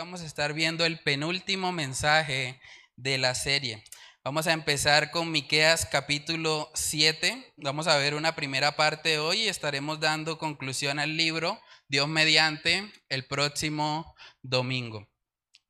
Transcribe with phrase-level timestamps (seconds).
[0.00, 2.58] Vamos a estar viendo el penúltimo mensaje
[2.96, 3.84] de la serie.
[4.24, 7.52] Vamos a empezar con Miqueas capítulo 7.
[7.58, 12.90] Vamos a ver una primera parte hoy y estaremos dando conclusión al libro Dios mediante
[13.10, 15.06] el próximo domingo.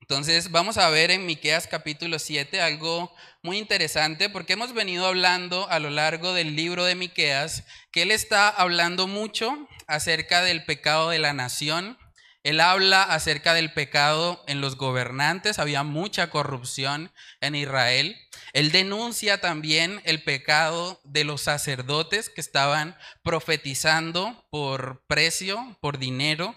[0.00, 3.12] Entonces, vamos a ver en Miqueas capítulo 7 algo
[3.42, 8.12] muy interesante porque hemos venido hablando a lo largo del libro de Miqueas que él
[8.12, 11.98] está hablando mucho acerca del pecado de la nación
[12.42, 18.16] él habla acerca del pecado en los gobernantes, había mucha corrupción en Israel.
[18.54, 26.54] Él denuncia también el pecado de los sacerdotes que estaban profetizando por precio, por dinero.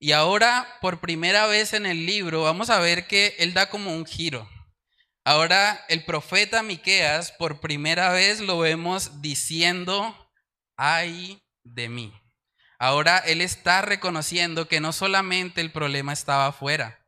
[0.00, 3.94] Y ahora, por primera vez en el libro, vamos a ver que él da como
[3.94, 4.48] un giro.
[5.24, 10.16] Ahora el profeta Miqueas por primera vez lo vemos diciendo,
[10.76, 12.21] "Ay de mí."
[12.82, 16.98] Ahora él está reconociendo que no solamente el problema estaba afuera,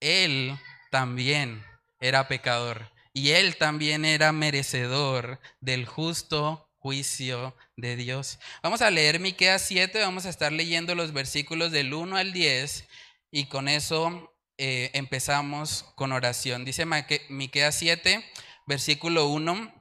[0.00, 0.58] él
[0.90, 1.64] también
[2.00, 8.40] era pecador y él también era merecedor del justo juicio de Dios.
[8.60, 12.88] Vamos a leer Miqueas 7, vamos a estar leyendo los versículos del 1 al 10
[13.30, 16.64] y con eso eh, empezamos con oración.
[16.64, 16.86] Dice
[17.28, 18.28] Miqueas 7,
[18.66, 19.80] versículo 1,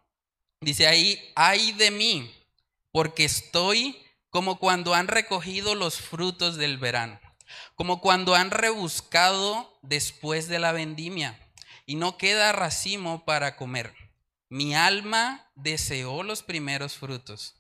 [0.62, 2.36] dice ahí, ay de mí,
[2.92, 3.98] porque estoy
[4.30, 7.20] como cuando han recogido los frutos del verano,
[7.76, 11.40] como cuando han rebuscado después de la vendimia
[11.86, 13.94] y no queda racimo para comer.
[14.50, 17.56] Mi alma deseó los primeros frutos.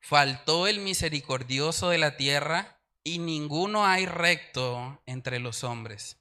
[0.00, 6.18] Faltó el misericordioso de la tierra y ninguno hay recto entre los hombres.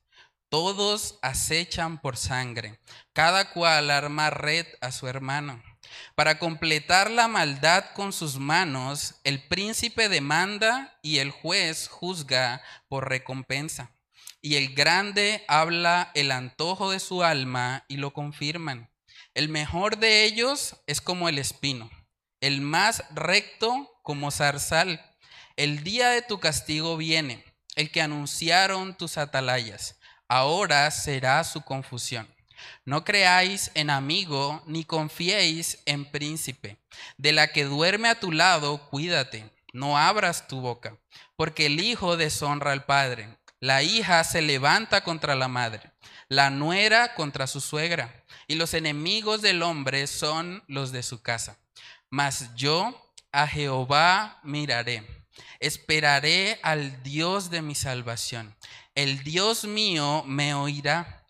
[0.49, 2.79] Todos acechan por sangre,
[3.13, 5.63] cada cual arma red a su hermano.
[6.15, 13.09] Para completar la maldad con sus manos, el príncipe demanda y el juez juzga por
[13.09, 13.91] recompensa.
[14.41, 18.89] Y el grande habla el antojo de su alma y lo confirman.
[19.33, 21.89] El mejor de ellos es como el espino,
[22.41, 25.01] el más recto como zarzal.
[25.55, 27.43] El día de tu castigo viene,
[27.75, 29.99] el que anunciaron tus atalayas.
[30.27, 32.32] Ahora será su confusión.
[32.85, 36.77] No creáis en amigo, ni confiéis en príncipe.
[37.17, 40.97] De la que duerme a tu lado, cuídate, no abras tu boca,
[41.35, 45.91] porque el hijo deshonra al padre, la hija se levanta contra la madre,
[46.29, 51.57] la nuera contra su suegra, y los enemigos del hombre son los de su casa.
[52.09, 55.07] Mas yo a Jehová miraré,
[55.59, 58.55] esperaré al Dios de mi salvación.
[58.95, 61.22] El Dios mío me oirá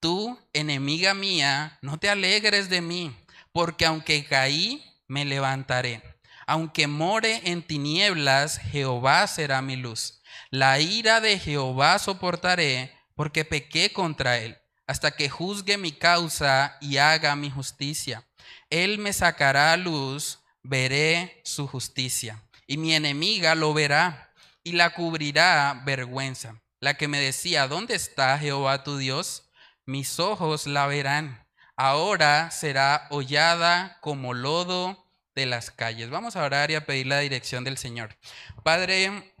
[0.00, 3.14] Tú, enemiga mía, no te alegres de mí,
[3.52, 6.02] porque aunque caí, me levantaré.
[6.46, 10.22] Aunque more en tinieblas, Jehová será mi luz.
[10.50, 14.56] La ira de Jehová soportaré, porque pequé contra él,
[14.86, 18.26] hasta que juzgue mi causa y haga mi justicia.
[18.70, 24.32] Él me sacará a luz, veré su justicia, y mi enemiga lo verá,
[24.64, 26.60] y la cubrirá vergüenza.
[26.80, 29.49] La que me decía, ¿dónde está Jehová tu Dios?
[29.86, 31.46] Mis ojos la verán.
[31.76, 36.10] Ahora será hollada como lodo de las calles.
[36.10, 38.16] Vamos a orar y a pedir la dirección del Señor.
[38.62, 39.34] Padre,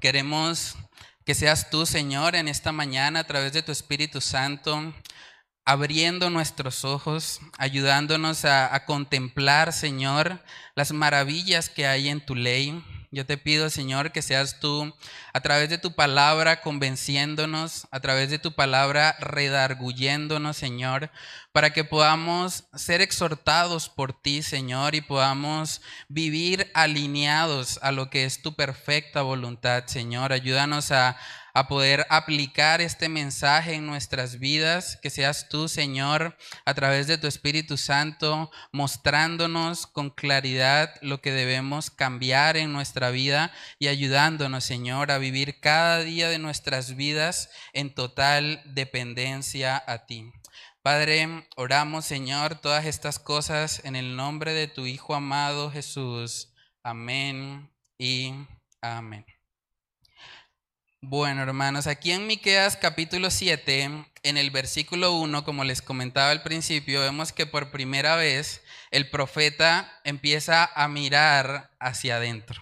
[0.00, 0.76] queremos
[1.24, 4.94] que seas tú, Señor, en esta mañana a través de tu Espíritu Santo,
[5.64, 10.42] abriendo nuestros ojos, ayudándonos a, a contemplar, Señor,
[10.74, 14.94] las maravillas que hay en tu ley yo te pido, Señor, que seas tú
[15.32, 21.10] a través de tu palabra convenciéndonos, a través de tu palabra redarguyéndonos, Señor,
[21.58, 28.24] para que podamos ser exhortados por ti, Señor, y podamos vivir alineados a lo que
[28.24, 30.32] es tu perfecta voluntad, Señor.
[30.32, 31.16] Ayúdanos a
[31.58, 37.18] a poder aplicar este mensaje en nuestras vidas, que seas tú, Señor, a través de
[37.18, 43.50] tu Espíritu Santo, mostrándonos con claridad lo que debemos cambiar en nuestra vida
[43.80, 50.30] y ayudándonos, Señor, a vivir cada día de nuestras vidas en total dependencia a ti.
[50.82, 56.54] Padre, oramos, Señor, todas estas cosas en el nombre de tu Hijo amado Jesús.
[56.84, 58.32] Amén y
[58.80, 59.26] amén.
[61.00, 66.42] Bueno, hermanos, aquí en Miqueas capítulo 7, en el versículo 1, como les comentaba al
[66.42, 72.60] principio, vemos que por primera vez el profeta empieza a mirar hacia adentro.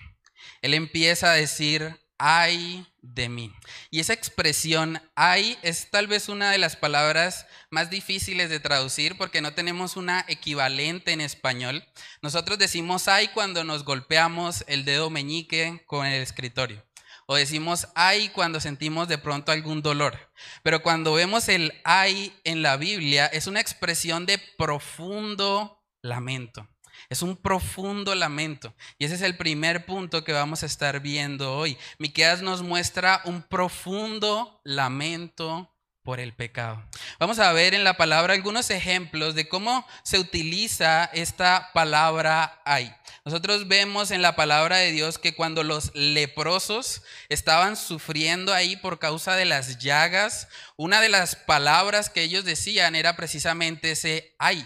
[0.63, 3.53] Él empieza a decir, ay de mí.
[3.91, 9.17] Y esa expresión ay es tal vez una de las palabras más difíciles de traducir
[9.17, 11.85] porque no tenemos una equivalente en español.
[12.23, 16.85] Nosotros decimos ay cuando nos golpeamos el dedo meñique con el escritorio
[17.27, 20.33] o decimos ay cuando sentimos de pronto algún dolor.
[20.63, 26.69] Pero cuando vemos el ay en la Biblia, es una expresión de profundo lamento.
[27.09, 28.75] Es un profundo lamento.
[28.99, 31.77] Y ese es el primer punto que vamos a estar viendo hoy.
[31.99, 35.73] Miqueas nos muestra un profundo lamento
[36.07, 36.83] por el pecado.
[37.19, 42.95] Vamos a ver en la palabra algunos ejemplos de cómo se utiliza esta palabra ay.
[43.25, 49.01] Nosotros vemos en la palabra de Dios que cuando los leprosos estaban sufriendo ahí por
[49.01, 54.65] causa de las llagas, una de las palabras que ellos decían era precisamente ese ay.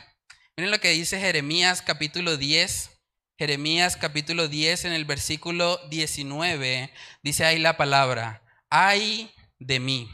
[0.60, 2.90] Miren lo que dice Jeremías capítulo 10.
[3.38, 6.92] Jeremías capítulo 10 en el versículo 19
[7.22, 10.10] dice ahí la palabra, ay de mí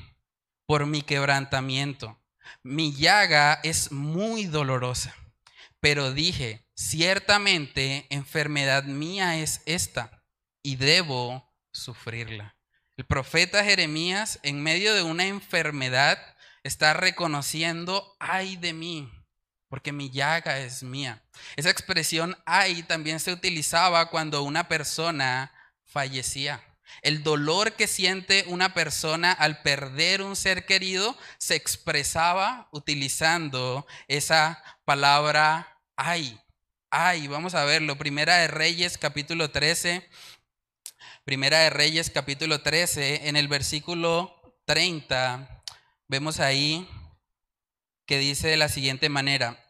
[0.65, 2.23] por mi quebrantamiento.
[2.63, 5.17] Mi llaga es muy dolorosa,
[5.81, 10.23] pero dije, ciertamente enfermedad mía es esta
[10.63, 12.57] y debo sufrirla.
[12.97, 16.21] El profeta Jeremías, en medio de una enfermedad,
[16.63, 19.11] está reconociendo, ay de mí,
[19.69, 21.23] porque mi llaga es mía.
[21.57, 25.53] Esa expresión ay también se utilizaba cuando una persona
[25.85, 26.63] fallecía.
[27.03, 34.63] El dolor que siente una persona al perder un ser querido se expresaba utilizando esa
[34.85, 36.41] palabra ay.
[36.91, 37.99] Ay, vamos a verlo.
[37.99, 40.09] Primera de Reyes, capítulo 13.
[41.25, 45.65] Primera de Reyes, capítulo 13, en el versículo 30,
[46.07, 46.89] vemos ahí
[48.07, 49.63] que dice de la siguiente manera.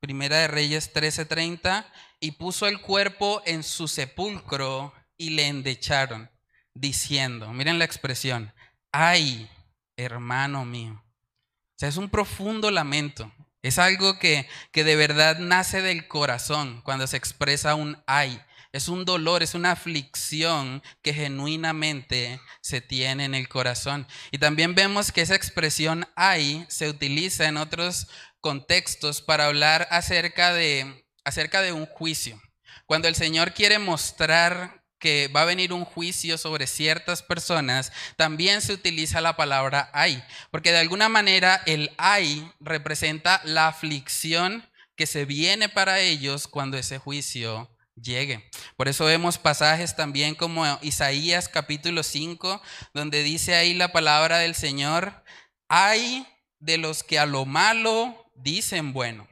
[0.00, 1.86] Primera de Reyes 13:30,
[2.20, 6.30] y puso el cuerpo en su sepulcro y le endecharon,
[6.74, 8.52] diciendo, miren la expresión,
[8.92, 9.50] ay,
[9.96, 11.02] hermano mío.
[11.02, 13.32] O sea, es un profundo lamento.
[13.62, 18.40] Es algo que, que de verdad nace del corazón cuando se expresa un ay.
[18.72, 24.06] Es un dolor, es una aflicción que genuinamente se tiene en el corazón.
[24.30, 28.06] Y también vemos que esa expresión ay se utiliza en otros
[28.40, 32.40] contextos para hablar acerca de, acerca de un juicio.
[32.86, 38.60] Cuando el Señor quiere mostrar que va a venir un juicio sobre ciertas personas, también
[38.60, 40.22] se utiliza la palabra ay,
[40.52, 46.76] porque de alguna manera el ay representa la aflicción que se viene para ellos cuando
[46.76, 47.68] ese juicio
[48.02, 48.48] llegue.
[48.76, 52.60] Por eso vemos pasajes también como Isaías capítulo 5,
[52.94, 55.24] donde dice ahí la palabra del Señor,
[55.68, 56.26] ay
[56.58, 59.28] de los que a lo malo dicen bueno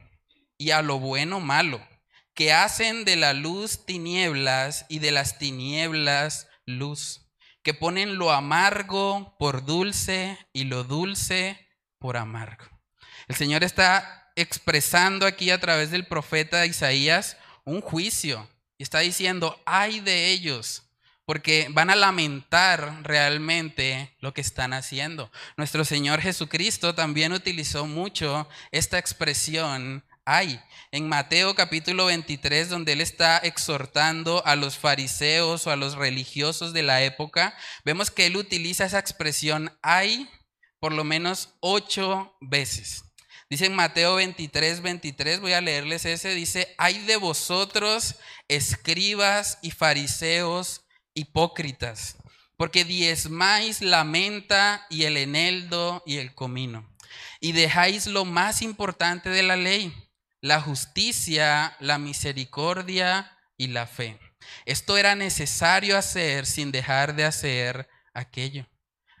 [0.57, 1.81] y a lo bueno malo
[2.39, 7.29] que hacen de la luz tinieblas y de las tinieblas luz,
[7.63, 11.67] que ponen lo amargo por dulce y lo dulce
[11.97, 12.63] por amargo.
[13.27, 18.49] El Señor está expresando aquí a través del profeta Isaías un juicio
[18.79, 20.83] y está diciendo, ay de ellos,
[21.25, 25.29] porque van a lamentar realmente lo que están haciendo.
[25.57, 30.61] Nuestro Señor Jesucristo también utilizó mucho esta expresión hay.
[30.91, 36.71] En Mateo capítulo 23, donde él está exhortando a los fariseos o a los religiosos
[36.71, 40.29] de la época, vemos que él utiliza esa expresión hay
[40.79, 43.03] por lo menos ocho veces.
[43.49, 48.15] Dice en Mateo 23, 23, voy a leerles ese, dice, hay de vosotros
[48.47, 52.17] escribas y fariseos hipócritas,
[52.57, 56.87] porque diezmáis la menta y el eneldo y el comino,
[57.39, 59.93] y dejáis lo más importante de la ley
[60.41, 64.19] la justicia, la misericordia y la fe.
[64.65, 68.67] Esto era necesario hacer sin dejar de hacer aquello.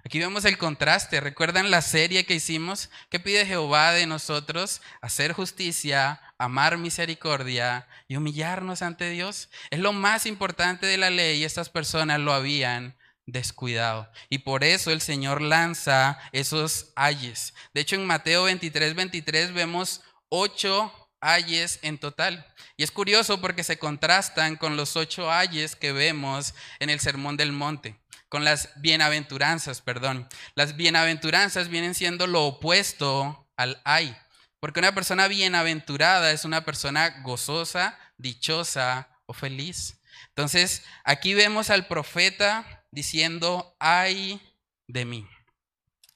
[0.05, 1.19] Aquí vemos el contraste.
[1.19, 2.89] ¿Recuerdan la serie que hicimos?
[3.09, 4.81] ¿Qué pide Jehová de nosotros?
[5.01, 9.49] Hacer justicia, amar misericordia y humillarnos ante Dios.
[9.69, 14.09] Es lo más importante de la ley y estas personas lo habían descuidado.
[14.29, 17.53] Y por eso el Señor lanza esos ayes.
[17.73, 22.45] De hecho, en Mateo 23, 23 vemos ocho ayes en total.
[22.77, 27.37] Y es curioso porque se contrastan con los ocho ayes que vemos en el Sermón
[27.37, 30.29] del Monte, con las bienaventuranzas, perdón.
[30.55, 34.15] Las bienaventuranzas vienen siendo lo opuesto al ay,
[34.59, 39.99] porque una persona bienaventurada es una persona gozosa, dichosa o feliz.
[40.29, 44.39] Entonces, aquí vemos al profeta diciendo, ay
[44.87, 45.27] de mí,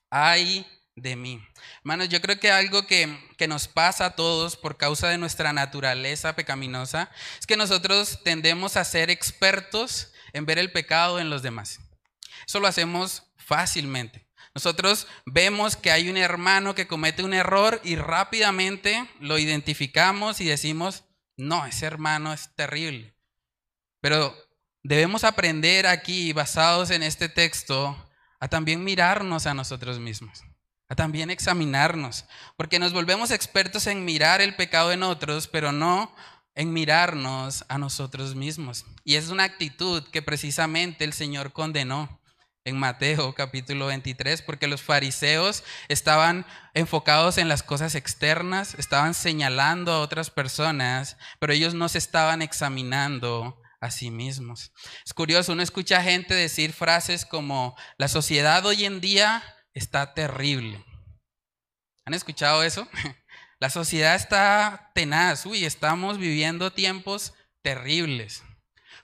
[0.09, 1.45] ay de mí.
[1.79, 5.51] Hermanos, yo creo que algo que, que, nos pasa a todos por causa de nuestra
[5.51, 11.41] naturaleza pecaminosa es que nosotros tendemos a ser expertos en ver el pecado en los
[11.41, 11.79] demás.
[12.47, 14.27] Eso lo hacemos fácilmente.
[14.55, 20.45] Nosotros vemos que hay un hermano que comete un error y rápidamente lo identificamos y
[20.45, 21.05] decimos,
[21.37, 23.15] no, ese hermano es terrible.
[23.99, 24.35] Pero
[24.83, 27.97] debemos aprender aquí, basados en este texto,
[28.39, 30.43] a también mirarnos a nosotros mismos,
[30.87, 36.13] a también examinarnos, porque nos volvemos expertos en mirar el pecado en otros, pero no
[36.53, 38.85] en mirarnos a nosotros mismos.
[39.03, 42.21] Y es una actitud que precisamente el Señor condenó
[42.65, 49.91] en Mateo capítulo 23, porque los fariseos estaban enfocados en las cosas externas, estaban señalando
[49.91, 54.71] a otras personas, pero ellos no se estaban examinando a sí mismos.
[55.05, 59.43] Es curioso, uno escucha gente decir frases como, la sociedad hoy en día
[59.73, 60.83] está terrible.
[62.05, 62.87] ¿Han escuchado eso?
[63.59, 68.43] La sociedad está tenaz, uy, estamos viviendo tiempos terribles.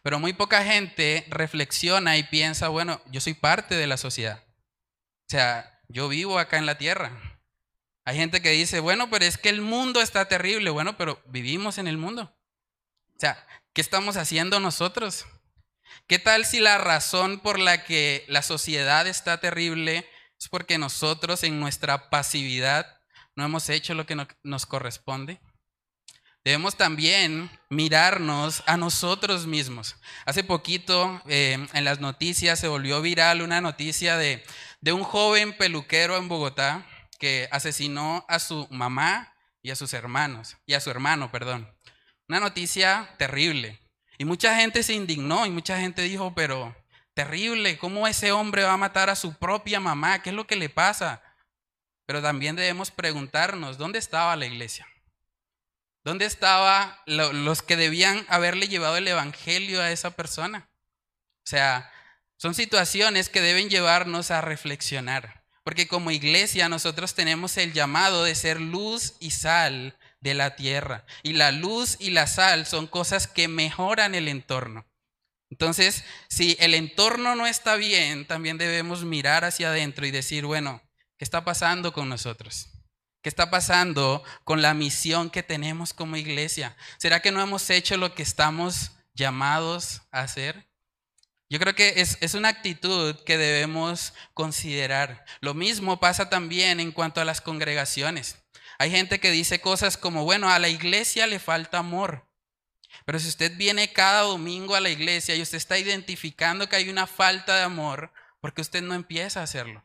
[0.02, 4.44] Pero muy poca gente reflexiona y piensa, bueno, yo soy parte de la sociedad.
[5.28, 7.12] O sea, yo vivo acá en la tierra.
[8.06, 10.70] Hay gente que dice, bueno, pero es que el mundo está terrible.
[10.70, 12.36] Bueno, pero vivimos en el mundo.
[13.16, 15.26] O sea, ¿qué estamos haciendo nosotros?
[16.08, 21.44] ¿Qué tal si la razón por la que la sociedad está terrible es porque nosotros
[21.44, 23.00] en nuestra pasividad
[23.36, 25.40] no hemos hecho lo que nos corresponde?
[26.44, 29.98] Debemos también mirarnos a nosotros mismos.
[30.26, 34.44] Hace poquito eh, en las noticias se volvió viral una noticia de,
[34.80, 36.86] de un joven peluquero en Bogotá
[37.20, 41.70] que asesinó a su mamá y a sus hermanos, y a su hermano, perdón.
[42.30, 43.80] Una noticia terrible.
[44.18, 46.76] Y mucha gente se indignó y mucha gente dijo, pero
[47.14, 50.22] terrible, ¿cómo ese hombre va a matar a su propia mamá?
[50.22, 51.22] ¿Qué es lo que le pasa?
[52.06, 54.88] Pero también debemos preguntarnos, ¿dónde estaba la iglesia?
[56.04, 60.70] ¿Dónde estaban los que debían haberle llevado el Evangelio a esa persona?
[61.46, 61.92] O sea,
[62.38, 68.34] son situaciones que deben llevarnos a reflexionar, porque como iglesia nosotros tenemos el llamado de
[68.34, 71.06] ser luz y sal de la tierra.
[71.22, 74.88] Y la luz y la sal son cosas que mejoran el entorno.
[75.50, 80.82] Entonces, si el entorno no está bien, también debemos mirar hacia adentro y decir, bueno,
[81.18, 82.70] ¿qué está pasando con nosotros?
[83.22, 86.78] ¿Qué está pasando con la misión que tenemos como iglesia?
[86.98, 90.70] ¿Será que no hemos hecho lo que estamos llamados a hacer?
[91.50, 95.26] Yo creo que es, es, una actitud que debemos considerar.
[95.42, 98.38] Lo mismo pasa también en cuanto a las congregaciones.
[98.78, 102.30] Hay gente que dice cosas como, bueno, a la iglesia le falta amor.
[103.06, 106.90] Pero si usted viene cada domingo a la iglesia y usted está identificando que hay
[106.90, 109.84] una falta de amor, ¿por qué usted no empieza a hacerlo?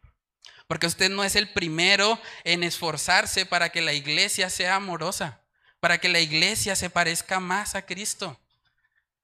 [0.67, 5.43] Porque usted no es el primero en esforzarse para que la iglesia sea amorosa,
[5.81, 8.41] para que la iglesia se parezca más a Cristo.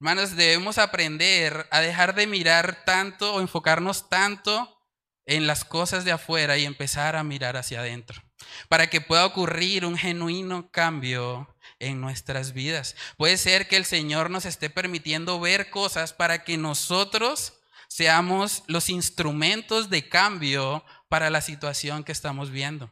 [0.01, 4.79] Hermanos, debemos aprender a dejar de mirar tanto o enfocarnos tanto
[5.27, 8.23] en las cosas de afuera y empezar a mirar hacia adentro,
[8.69, 12.97] para que pueda ocurrir un genuino cambio en nuestras vidas.
[13.17, 17.55] Puede ser que el Señor nos esté permitiendo ver cosas para que nosotros
[17.89, 22.89] seamos los instrumentos de cambio para la situación que estamos viendo.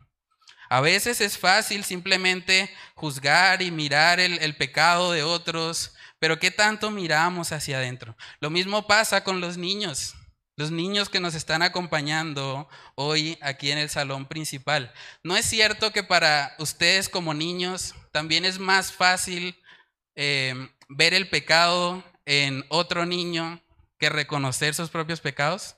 [0.68, 6.90] A veces es fácil simplemente juzgar y mirar el, pecado de otros, pero ¿qué tanto
[6.90, 8.16] miramos hacia adentro?
[8.40, 10.14] Lo mismo pasa con los niños,
[10.56, 14.92] los niños que nos están acompañando hoy aquí en el salón principal.
[15.22, 19.58] ¿No es cierto que para ustedes como niños también es más fácil
[20.16, 20.54] eh,
[20.88, 23.62] ver el pecado en otro niño
[23.98, 25.77] que reconocer sus propios pecados?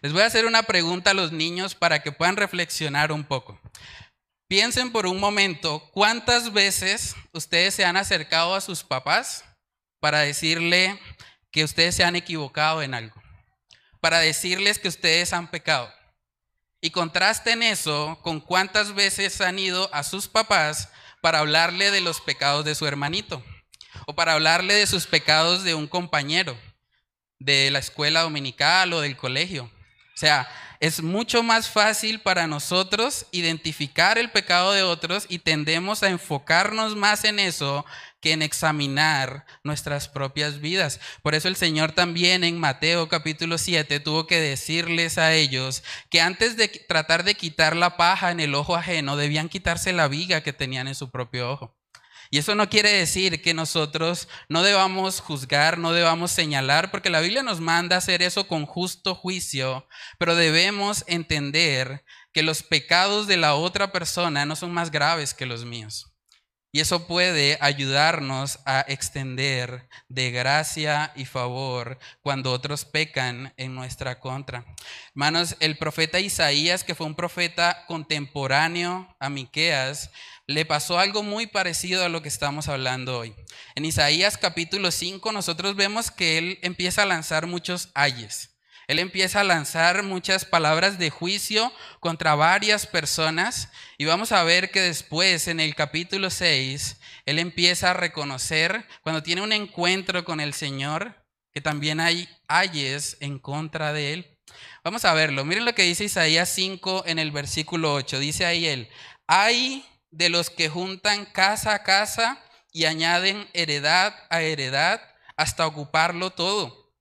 [0.00, 3.60] Les voy a hacer una pregunta a los niños para que puedan reflexionar un poco.
[4.48, 9.44] Piensen por un momento cuántas veces ustedes se han acercado a sus papás
[10.00, 11.00] para decirle
[11.50, 13.20] que ustedes se han equivocado en algo,
[14.00, 15.92] para decirles que ustedes han pecado.
[16.80, 20.88] Y contrasten eso con cuántas veces han ido a sus papás
[21.20, 23.44] para hablarle de los pecados de su hermanito
[24.06, 26.58] o para hablarle de sus pecados de un compañero
[27.40, 29.64] de la escuela dominical o del colegio.
[29.64, 30.48] O sea,
[30.80, 36.96] es mucho más fácil para nosotros identificar el pecado de otros y tendemos a enfocarnos
[36.96, 37.84] más en eso
[38.20, 40.98] que en examinar nuestras propias vidas.
[41.22, 46.22] Por eso el Señor también en Mateo capítulo 7 tuvo que decirles a ellos que
[46.22, 50.42] antes de tratar de quitar la paja en el ojo ajeno, debían quitarse la viga
[50.42, 51.79] que tenían en su propio ojo.
[52.30, 57.20] Y eso no quiere decir que nosotros no debamos juzgar, no debamos señalar, porque la
[57.20, 63.36] Biblia nos manda hacer eso con justo juicio, pero debemos entender que los pecados de
[63.36, 66.10] la otra persona no son más graves que los míos.
[66.72, 74.20] Y eso puede ayudarnos a extender de gracia y favor cuando otros pecan en nuestra
[74.20, 74.64] contra.
[75.08, 80.12] Hermanos, el profeta Isaías, que fue un profeta contemporáneo a Miqueas,
[80.50, 83.34] le pasó algo muy parecido a lo que estamos hablando hoy.
[83.76, 88.56] En Isaías capítulo 5 nosotros vemos que él empieza a lanzar muchos ayes.
[88.88, 94.72] Él empieza a lanzar muchas palabras de juicio contra varias personas y vamos a ver
[94.72, 100.40] que después en el capítulo 6, Él empieza a reconocer cuando tiene un encuentro con
[100.40, 101.14] el Señor
[101.52, 104.38] que también hay ayes en contra de Él.
[104.82, 105.44] Vamos a verlo.
[105.44, 108.18] Miren lo que dice Isaías 5 en el versículo 8.
[108.18, 108.88] Dice ahí Él,
[109.28, 115.00] hay de los que juntan casa a casa y añaden heredad a heredad
[115.36, 116.92] hasta ocuparlo todo.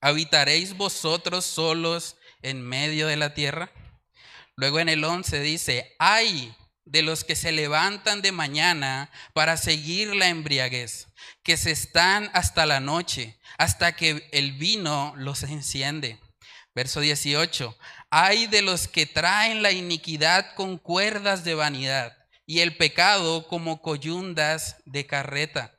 [0.00, 3.70] ¿Habitaréis vosotros solos en medio de la tierra?
[4.56, 10.14] Luego en el 11 dice, hay de los que se levantan de mañana para seguir
[10.14, 11.08] la embriaguez,
[11.42, 16.20] que se están hasta la noche, hasta que el vino los enciende.
[16.74, 17.76] Verso 18,
[18.10, 22.15] hay de los que traen la iniquidad con cuerdas de vanidad
[22.46, 25.76] y el pecado como coyundas de carreta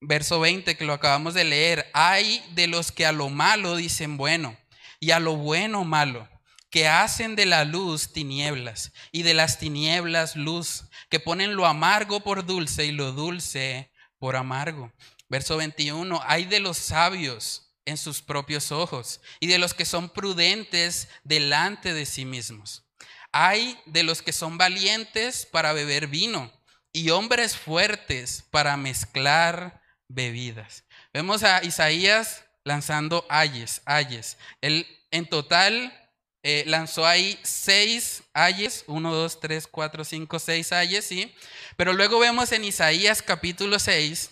[0.00, 4.16] verso 20 que lo acabamos de leer, hay de los que a lo malo dicen
[4.16, 4.56] bueno
[4.98, 6.28] y a lo bueno malo,
[6.70, 12.20] que hacen de la luz tinieblas y de las tinieblas luz, que ponen lo amargo
[12.20, 14.92] por dulce y lo dulce por amargo.
[15.28, 20.10] Verso 21, hay de los sabios en sus propios ojos y de los que son
[20.10, 22.84] prudentes delante de sí mismos.
[23.32, 26.52] Hay de los que son valientes para beber vino
[26.92, 30.84] y hombres fuertes para mezclar bebidas.
[31.12, 34.36] Vemos a Isaías lanzando ayes, ayes.
[34.60, 35.96] Él en total
[36.42, 41.34] eh, lanzó ahí seis ayes, uno, dos, tres, cuatro, cinco, seis ayes, ¿sí?
[41.76, 44.30] Pero luego vemos en Isaías capítulo 6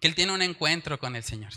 [0.00, 1.52] que él tiene un encuentro con el Señor.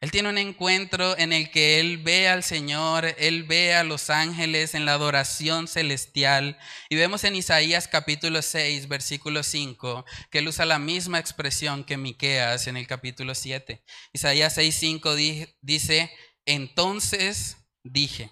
[0.00, 4.08] Él tiene un encuentro en el que él ve al Señor, él ve a los
[4.08, 6.58] ángeles en la adoración celestial.
[6.88, 11.98] Y vemos en Isaías capítulo 6, versículo 5, que él usa la misma expresión que
[11.98, 13.84] Miqueas en el capítulo 7.
[14.14, 15.14] Isaías 6, 5
[15.60, 16.10] dice,
[16.46, 18.30] entonces dije,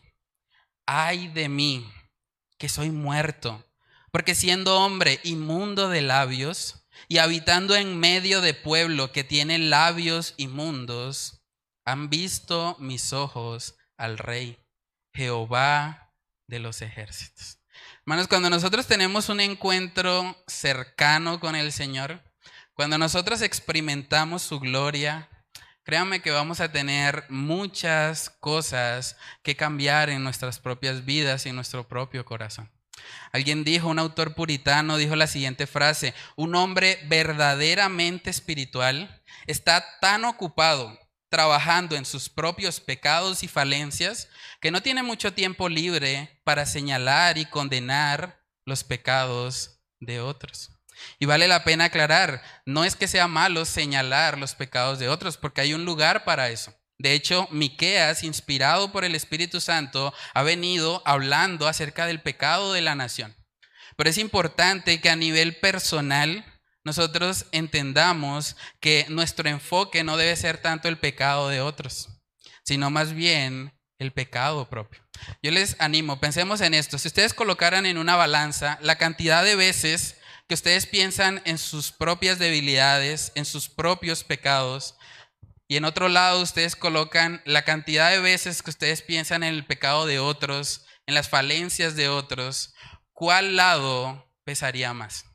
[0.86, 1.86] ay de mí,
[2.56, 3.62] que soy muerto,
[4.10, 10.32] porque siendo hombre inmundo de labios y habitando en medio de pueblo que tiene labios
[10.38, 11.37] inmundos,
[11.88, 14.58] han visto mis ojos al Rey,
[15.14, 16.12] Jehová
[16.46, 17.60] de los ejércitos.
[18.00, 22.22] Hermanos, cuando nosotros tenemos un encuentro cercano con el Señor,
[22.74, 25.30] cuando nosotros experimentamos su gloria,
[25.82, 31.54] créanme que vamos a tener muchas cosas que cambiar en nuestras propias vidas y en
[31.54, 32.70] nuestro propio corazón.
[33.32, 40.26] Alguien dijo, un autor puritano dijo la siguiente frase, un hombre verdaderamente espiritual está tan
[40.26, 40.98] ocupado
[41.28, 44.28] trabajando en sus propios pecados y falencias,
[44.60, 50.70] que no tiene mucho tiempo libre para señalar y condenar los pecados de otros.
[51.18, 55.36] Y vale la pena aclarar, no es que sea malo señalar los pecados de otros,
[55.36, 56.74] porque hay un lugar para eso.
[56.98, 62.80] De hecho, Miqueas, inspirado por el Espíritu Santo, ha venido hablando acerca del pecado de
[62.80, 63.36] la nación.
[63.96, 66.44] Pero es importante que a nivel personal
[66.88, 72.08] nosotros entendamos que nuestro enfoque no debe ser tanto el pecado de otros,
[72.64, 75.06] sino más bien el pecado propio.
[75.42, 76.96] Yo les animo, pensemos en esto.
[76.96, 80.16] Si ustedes colocaran en una balanza la cantidad de veces
[80.48, 84.96] que ustedes piensan en sus propias debilidades, en sus propios pecados,
[85.68, 89.66] y en otro lado ustedes colocan la cantidad de veces que ustedes piensan en el
[89.66, 92.72] pecado de otros, en las falencias de otros,
[93.12, 95.27] ¿cuál lado pesaría más?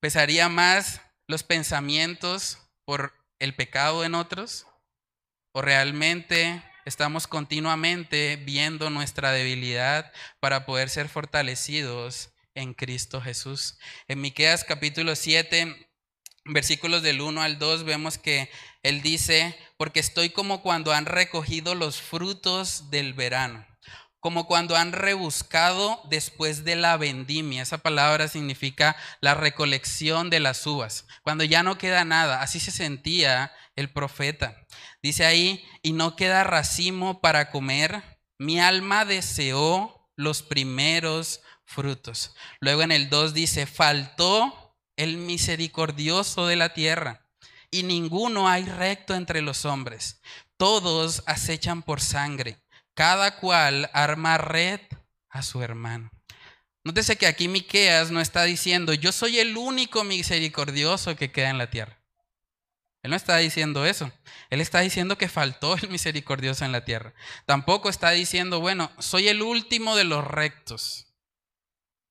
[0.00, 4.66] ¿Pesaría más los pensamientos por el pecado en otros?
[5.52, 13.78] ¿O realmente estamos continuamente viendo nuestra debilidad para poder ser fortalecidos en Cristo Jesús?
[14.06, 15.90] En Miqueas capítulo 7,
[16.44, 18.50] versículos del 1 al 2 vemos que
[18.82, 23.66] él dice, "Porque estoy como cuando han recogido los frutos del verano."
[24.26, 27.62] Como cuando han rebuscado después de la vendimia.
[27.62, 32.42] Esa palabra significa la recolección de las uvas, cuando ya no queda nada.
[32.42, 34.66] Así se sentía el profeta.
[35.00, 38.02] Dice ahí, y no queda racimo para comer,
[38.36, 42.34] mi alma deseó los primeros frutos.
[42.58, 47.28] Luego en el 2 dice, faltó el misericordioso de la tierra,
[47.70, 50.20] y ninguno hay recto entre los hombres.
[50.56, 52.65] Todos acechan por sangre
[52.96, 54.80] cada cual arma red
[55.28, 56.10] a su hermano.
[56.82, 61.58] Nótese que aquí Miqueas no está diciendo, yo soy el único misericordioso que queda en
[61.58, 62.00] la tierra.
[63.02, 64.10] Él no está diciendo eso.
[64.48, 67.12] Él está diciendo que faltó el misericordioso en la tierra.
[67.44, 71.12] Tampoco está diciendo, bueno, soy el último de los rectos.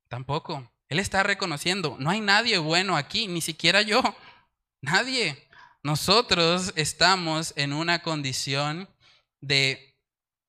[0.08, 0.72] Tampoco.
[0.88, 4.04] Él está reconociendo, no hay nadie bueno aquí, ni siquiera yo.
[4.82, 5.50] Nadie.
[5.82, 8.88] Nosotros estamos en una condición
[9.42, 9.95] de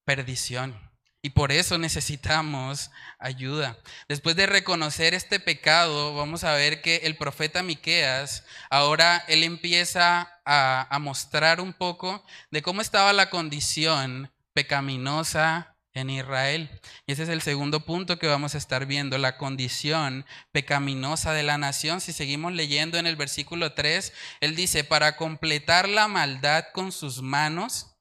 [0.06, 0.80] perdición.
[1.20, 3.76] Y por eso necesitamos ayuda.
[4.08, 10.30] Después de reconocer este pecado, vamos a ver que el profeta Miqueas, ahora él empieza
[10.44, 16.70] a, a mostrar un poco de cómo estaba la condición pecaminosa en Israel.
[17.06, 21.42] Y ese es el segundo punto que vamos a estar viendo, la condición pecaminosa de
[21.42, 22.00] la nación.
[22.00, 27.20] Si seguimos leyendo en el versículo 3, él dice, para completar la maldad con sus
[27.20, 27.95] manos,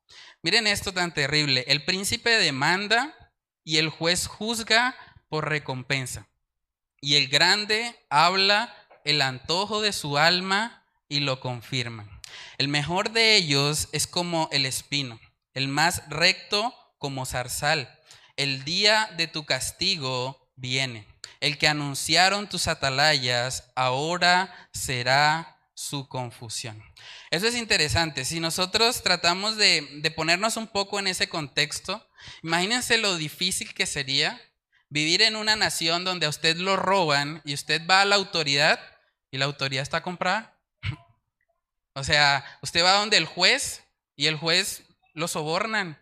[0.46, 1.66] Miren esto tan terrible.
[1.68, 3.16] El príncipe demanda
[3.64, 4.96] y el juez juzga
[5.28, 6.28] por recompensa.
[7.02, 8.72] Y el grande habla
[9.06, 12.22] el antojo de su alma y lo confirma.
[12.60, 15.20] El mejor de ellos es como el espino,
[15.56, 18.00] el más recto como zarzal.
[18.36, 21.08] El día de tu castigo viene.
[21.40, 26.84] El que anunciaron tus atalayas ahora será su confusión.
[27.36, 28.24] Eso es interesante.
[28.24, 32.02] Si nosotros tratamos de, ponernos un poco en ese contexto,
[32.44, 34.42] imagínense lo difícil que sería
[34.88, 38.80] vivir en una nación donde a usted lo roban y usted va a la autoridad
[39.32, 40.58] y la autoridad está comprada.
[41.94, 43.84] o sea, usted va donde el juez
[44.16, 46.02] y el juez lo sobornan.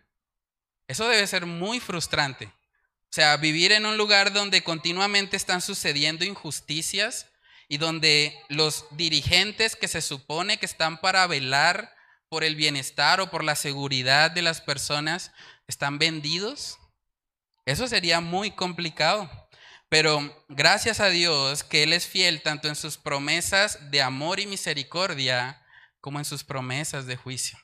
[0.86, 2.46] Eso debe ser muy frustrante.
[2.46, 7.26] O sea, vivir en un lugar donde continuamente están sucediendo injusticias,
[7.74, 11.92] y donde los dirigentes que se supone que están para velar
[12.28, 15.32] por el bienestar o por la seguridad de las personas
[15.66, 16.78] están vendidos,
[17.66, 19.28] eso sería muy complicado.
[19.88, 24.46] Pero gracias a Dios que Él es fiel tanto en sus promesas de amor y
[24.46, 25.60] misericordia
[26.00, 27.58] como en sus promesas de juicio.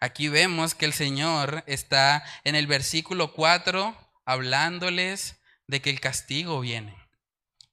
[0.00, 5.36] Aquí vemos que el Señor está en el versículo 4 hablándoles
[5.68, 6.96] de que el castigo viene.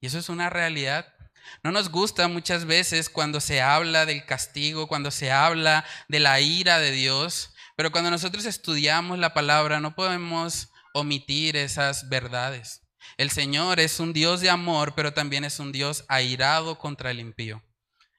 [0.00, 1.13] Y eso es una realidad.
[1.62, 6.40] No nos gusta muchas veces cuando se habla del castigo, cuando se habla de la
[6.40, 12.82] ira de Dios, pero cuando nosotros estudiamos la palabra no podemos omitir esas verdades.
[13.16, 17.20] El Señor es un Dios de amor, pero también es un Dios airado contra el
[17.20, 17.62] impío.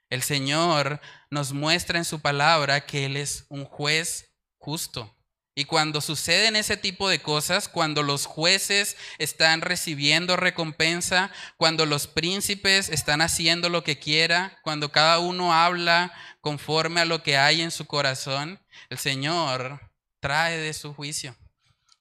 [0.09, 5.15] El Señor nos muestra en su palabra que Él es un juez justo.
[5.57, 12.07] Y cuando suceden ese tipo de cosas, cuando los jueces están recibiendo recompensa, cuando los
[12.07, 17.61] príncipes están haciendo lo que quiera, cuando cada uno habla conforme a lo que hay
[17.61, 19.79] en su corazón, el Señor
[20.19, 21.37] trae de su juicio.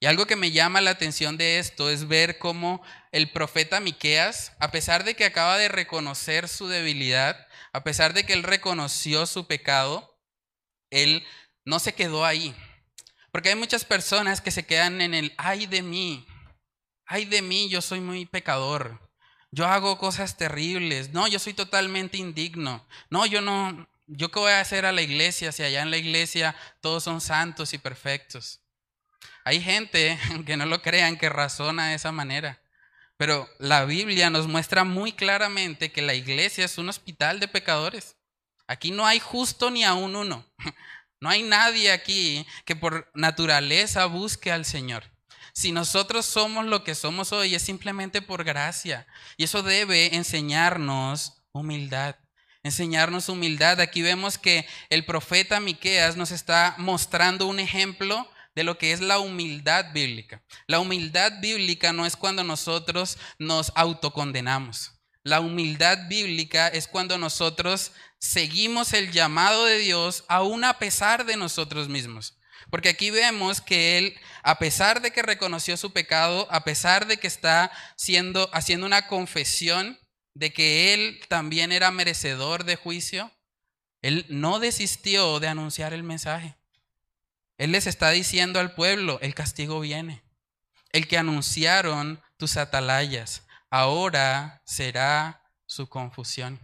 [0.00, 4.52] Y algo que me llama la atención de esto es ver cómo el profeta Miqueas,
[4.58, 9.26] a pesar de que acaba de reconocer su debilidad, a pesar de que él reconoció
[9.26, 10.20] su pecado,
[10.90, 11.24] él
[11.64, 12.54] no se quedó ahí.
[13.34, 16.24] Porque hay muchas personas que se quedan en el, ay de mí,
[17.04, 19.10] ay de mí, yo soy muy pecador.
[19.50, 21.12] Yo hago cosas terribles.
[21.12, 22.86] No, yo soy totalmente indigno.
[23.10, 25.96] No, yo no, yo qué voy a hacer a la iglesia si allá en la
[25.96, 28.60] iglesia todos son santos y perfectos.
[29.44, 30.16] Hay gente,
[30.46, 32.62] que no lo crean, que razona de esa manera.
[33.16, 38.14] Pero la Biblia nos muestra muy claramente que la iglesia es un hospital de pecadores.
[38.68, 40.46] Aquí no hay justo ni aún uno.
[41.24, 45.04] No hay nadie aquí que por naturaleza busque al Señor.
[45.54, 49.06] Si nosotros somos lo que somos hoy es simplemente por gracia.
[49.38, 52.16] Y eso debe enseñarnos humildad.
[52.62, 53.80] Enseñarnos humildad.
[53.80, 59.00] Aquí vemos que el profeta Miqueas nos está mostrando un ejemplo de lo que es
[59.00, 60.42] la humildad bíblica.
[60.66, 64.92] La humildad bíblica no es cuando nosotros nos autocondenamos.
[65.22, 67.92] La humildad bíblica es cuando nosotros
[68.24, 72.38] seguimos el llamado de Dios aún a pesar de nosotros mismos.
[72.70, 77.18] Porque aquí vemos que él, a pesar de que reconoció su pecado, a pesar de
[77.18, 79.98] que está siendo, haciendo una confesión
[80.32, 83.30] de que él también era merecedor de juicio,
[84.00, 86.56] él no desistió de anunciar el mensaje.
[87.58, 90.22] Él les está diciendo al pueblo, el castigo viene.
[90.92, 96.58] El que anunciaron tus atalayas, ahora será su confusión.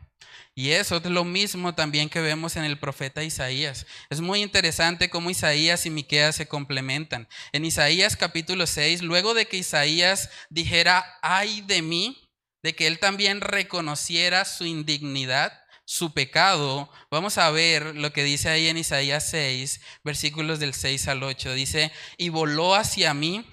[0.54, 3.86] Y eso es lo mismo también que vemos en el profeta Isaías.
[4.10, 7.28] Es muy interesante cómo Isaías y Miqueas se complementan.
[7.52, 12.30] En Isaías capítulo 6, luego de que Isaías dijera, ay de mí,
[12.62, 15.52] de que él también reconociera su indignidad,
[15.84, 21.08] su pecado, vamos a ver lo que dice ahí en Isaías 6, versículos del 6
[21.08, 21.54] al 8.
[21.54, 23.44] Dice, y voló hacia mí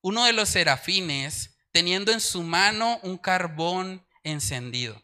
[0.00, 5.03] uno de los serafines teniendo en su mano un carbón encendido,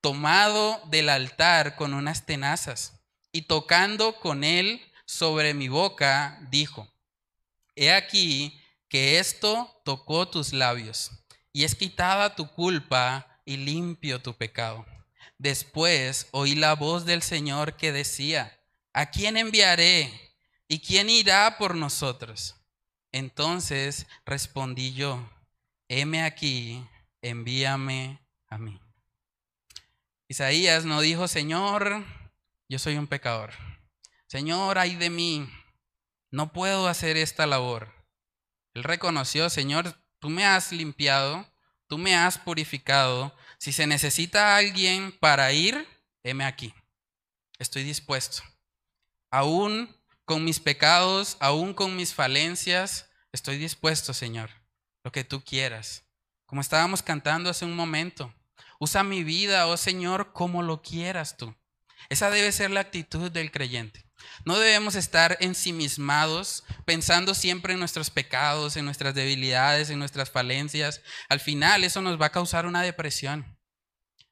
[0.00, 3.00] tomado del altar con unas tenazas,
[3.32, 6.88] y tocando con él sobre mi boca, dijo,
[7.76, 11.10] He aquí que esto tocó tus labios,
[11.52, 14.84] y es quitada tu culpa y limpio tu pecado.
[15.38, 18.60] Después oí la voz del Señor que decía,
[18.92, 20.12] ¿a quién enviaré?
[20.66, 22.56] ¿Y quién irá por nosotros?
[23.12, 25.30] Entonces respondí yo,
[25.88, 26.84] heme aquí,
[27.22, 28.80] envíame a mí.
[30.28, 32.04] Isaías no dijo, Señor,
[32.68, 33.52] yo soy un pecador.
[34.26, 35.48] Señor, ay de mí,
[36.30, 37.94] no puedo hacer esta labor.
[38.74, 41.50] Él reconoció, Señor, tú me has limpiado,
[41.86, 43.34] tú me has purificado.
[43.58, 45.88] Si se necesita alguien para ir,
[46.22, 46.74] heme aquí.
[47.58, 48.42] Estoy dispuesto.
[49.30, 54.50] Aún con mis pecados, aún con mis falencias, estoy dispuesto, Señor,
[55.02, 56.04] lo que tú quieras.
[56.44, 58.32] Como estábamos cantando hace un momento,
[58.78, 61.54] usa mi vida, oh Señor, como lo quieras tú.
[62.08, 64.04] Esa debe ser la actitud del creyente.
[64.44, 71.02] No debemos estar ensimismados, pensando siempre en nuestros pecados, en nuestras debilidades, en nuestras falencias.
[71.28, 73.58] Al final eso nos va a causar una depresión.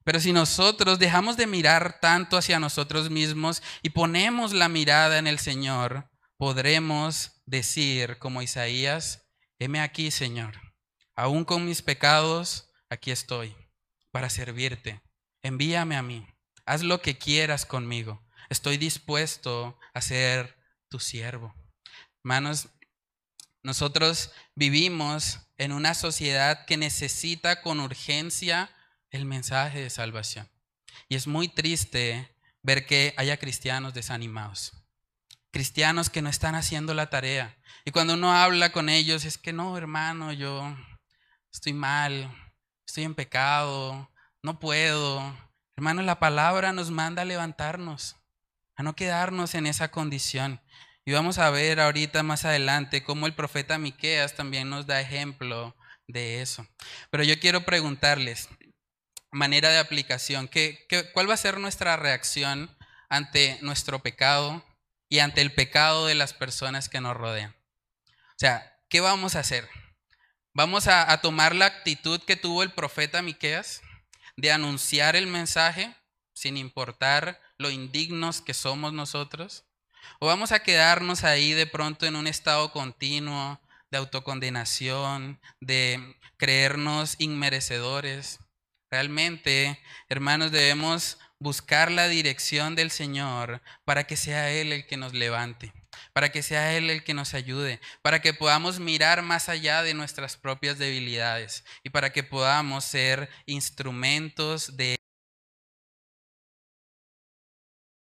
[0.04, 5.26] Pero si nosotros dejamos de mirar tanto hacia nosotros mismos y ponemos la mirada en
[5.26, 9.26] el Señor, podremos decir como Isaías,
[9.58, 10.60] heme aquí, Señor,
[11.16, 13.56] aún con mis pecados, aquí estoy,
[14.16, 15.02] para servirte.
[15.42, 16.26] Envíame a mí,
[16.64, 18.26] haz lo que quieras conmigo.
[18.48, 20.56] Estoy dispuesto a ser
[20.88, 21.54] tu siervo.
[22.24, 22.70] Hermanos,
[23.62, 28.70] nosotros vivimos en una sociedad que necesita con urgencia
[29.10, 30.48] el mensaje de salvación.
[31.10, 34.72] Y es muy triste ver que haya cristianos desanimados,
[35.50, 37.58] cristianos que no están haciendo la tarea.
[37.84, 40.74] Y cuando uno habla con ellos es que no, hermano, yo
[41.52, 42.34] estoy mal,
[42.86, 44.10] estoy en pecado,
[44.42, 45.36] no puedo.
[45.76, 48.16] Hermano, la palabra nos manda a levantarnos,
[48.76, 50.60] a no quedarnos en esa condición.
[51.04, 55.76] Y vamos a ver ahorita más adelante cómo el profeta Miqueas también nos da ejemplo
[56.08, 56.66] de eso.
[57.10, 58.48] Pero yo quiero preguntarles,
[59.30, 60.48] manera de aplicación.
[60.48, 62.76] ¿Qué, cuál va a ser nuestra reacción
[63.08, 64.64] ante nuestro pecado
[65.08, 67.54] y ante el pecado de las personas que nos rodean?
[68.10, 69.68] O sea, ¿qué vamos a hacer?
[70.56, 73.82] ¿Vamos a, tomar la actitud que tuvo el profeta Miqueas
[74.38, 75.94] de anunciar el mensaje
[76.32, 79.66] sin importar lo indignos que somos nosotros?
[80.18, 87.16] ¿O vamos a quedarnos ahí de pronto en un estado continuo de autocondenación, de creernos
[87.18, 88.38] inmerecedores?
[88.90, 95.12] Realmente, hermanos, debemos buscar la dirección del Señor para que sea Él el que nos
[95.12, 95.74] levante,
[96.12, 99.94] para que sea Él el que nos ayude, para que podamos mirar más allá de
[99.94, 104.96] nuestras propias debilidades y para que podamos ser instrumentos de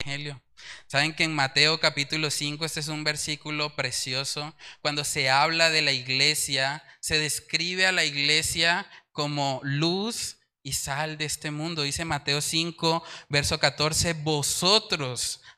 [0.01, 0.43] Evangelio.
[0.87, 5.83] Saben que en Mateo capítulo 5, este es un versículo precioso, cuando se habla de
[5.83, 11.83] la iglesia, se describe a la iglesia como luz y sal de este mundo.
[11.83, 15.43] Dice Mateo 5, verso 14, vosotros,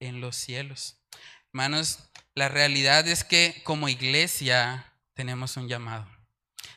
[0.00, 1.00] en los cielos.
[1.52, 6.08] Hermanos, la realidad es que como iglesia tenemos un llamado.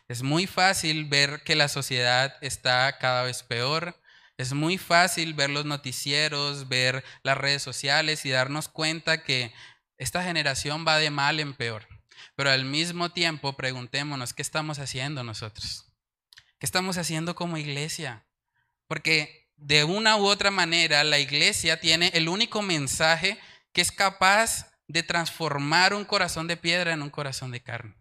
[0.07, 3.99] Es muy fácil ver que la sociedad está cada vez peor.
[4.37, 9.53] Es muy fácil ver los noticieros, ver las redes sociales y darnos cuenta que
[9.97, 11.87] esta generación va de mal en peor.
[12.35, 15.91] Pero al mismo tiempo preguntémonos, ¿qué estamos haciendo nosotros?
[16.59, 18.27] ¿Qué estamos haciendo como iglesia?
[18.87, 23.39] Porque de una u otra manera la iglesia tiene el único mensaje
[23.73, 27.95] que es capaz de transformar un corazón de piedra en un corazón de carne.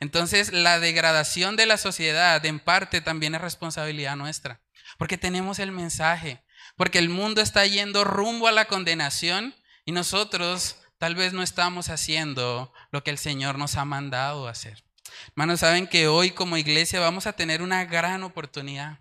[0.00, 4.60] Entonces, la degradación de la sociedad en parte también es responsabilidad nuestra,
[4.98, 6.42] porque tenemos el mensaje,
[6.76, 11.88] porque el mundo está yendo rumbo a la condenación y nosotros tal vez no estamos
[11.88, 14.84] haciendo lo que el Señor nos ha mandado hacer.
[15.28, 18.98] Hermanos, saben que hoy como iglesia vamos a tener una gran oportunidad.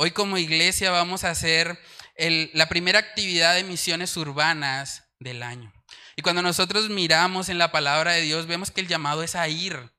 [0.00, 1.76] Hoy como iglesia vamos a hacer
[2.16, 5.72] la primera actividad de misiones urbanas del año.
[6.14, 9.48] Y cuando nosotros miramos en la palabra de Dios, vemos que el llamado es a
[9.48, 9.90] ir.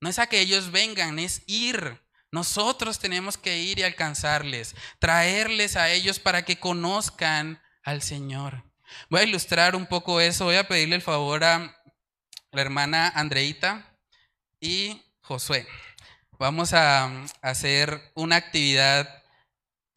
[0.00, 2.00] No es a que ellos vengan, es ir.
[2.30, 8.62] Nosotros tenemos que ir y alcanzarles, traerles a ellos para que conozcan al Señor.
[9.08, 10.44] Voy a ilustrar un poco eso.
[10.44, 11.76] Voy a pedirle el favor a
[12.52, 13.98] la hermana Andreita
[14.60, 15.66] y Josué.
[16.38, 17.10] Vamos a
[17.42, 19.19] hacer una actividad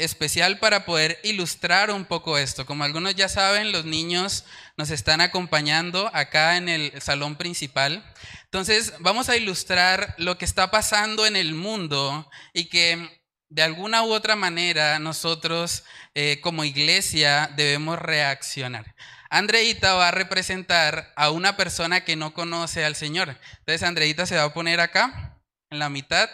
[0.04, 2.66] especial para poder ilustrar un poco esto.
[2.66, 4.46] Como algunos ya saben, los niños
[4.78, 8.04] nos están acompañando acá en el salón principal.
[8.46, 14.04] Entonces, vamos a ilustrar lo que está pasando en el mundo y que de alguna
[14.04, 15.84] u otra manera nosotros
[16.16, 18.96] eh, como iglesia debemos reaccionar.
[19.30, 23.38] Andreita va a representar a una persona que no conoce al Señor.
[23.60, 25.40] Entonces, Andreita se va a poner acá,
[25.72, 26.30] en la mitad,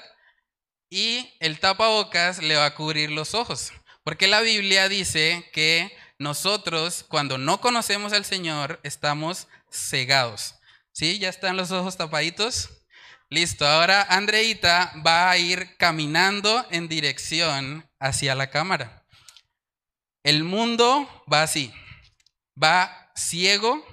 [0.90, 3.72] y el tapabocas le va a cubrir los ojos.
[4.04, 10.56] Porque la Biblia dice que nosotros, cuando no conocemos al Señor, estamos cegados.
[10.92, 11.20] ¿Sí?
[11.20, 12.70] ¿Ya están los ojos tapaditos?
[13.30, 19.06] Listo, ahora Andreita va a ir caminando en dirección hacia la cámara.
[20.24, 21.72] El mundo va así,
[22.62, 23.86] va ciego,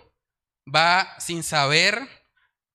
[0.67, 2.16] va sin saber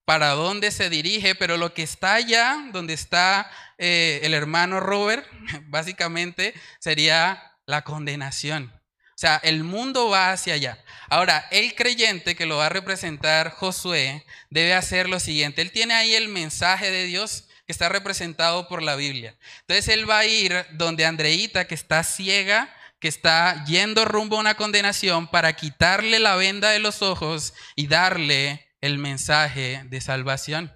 [0.05, 5.25] para dónde se dirige, pero lo que está allá, donde está eh, el hermano Robert,
[5.67, 8.73] básicamente sería la condenación.
[9.11, 10.83] O sea, el mundo va hacia allá.
[11.07, 15.61] Ahora, el creyente que lo va a representar Josué debe hacer lo siguiente.
[15.61, 19.37] Él tiene ahí el mensaje de Dios que está representado por la Biblia.
[19.59, 24.39] Entonces él va a ir donde Andreita, que está ciega, que está yendo rumbo a
[24.39, 30.75] una condenación, para quitarle la venda de los ojos y darle el mensaje de salvación.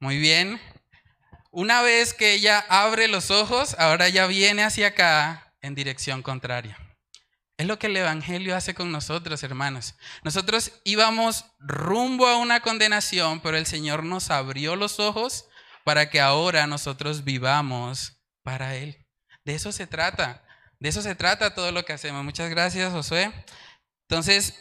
[0.00, 0.60] Muy bien,
[1.50, 6.76] una vez que ella abre los ojos, ahora ya viene hacia acá en dirección contraria.
[7.56, 9.94] Es lo que el Evangelio hace con nosotros, hermanos.
[10.24, 15.46] Nosotros íbamos rumbo a una condenación, pero el Señor nos abrió los ojos
[15.84, 19.06] para que ahora nosotros vivamos para Él.
[19.44, 20.42] De eso se trata.
[20.80, 22.24] De eso se trata todo lo que hacemos.
[22.24, 23.32] Muchas gracias, Josué.
[24.08, 24.58] Entonces,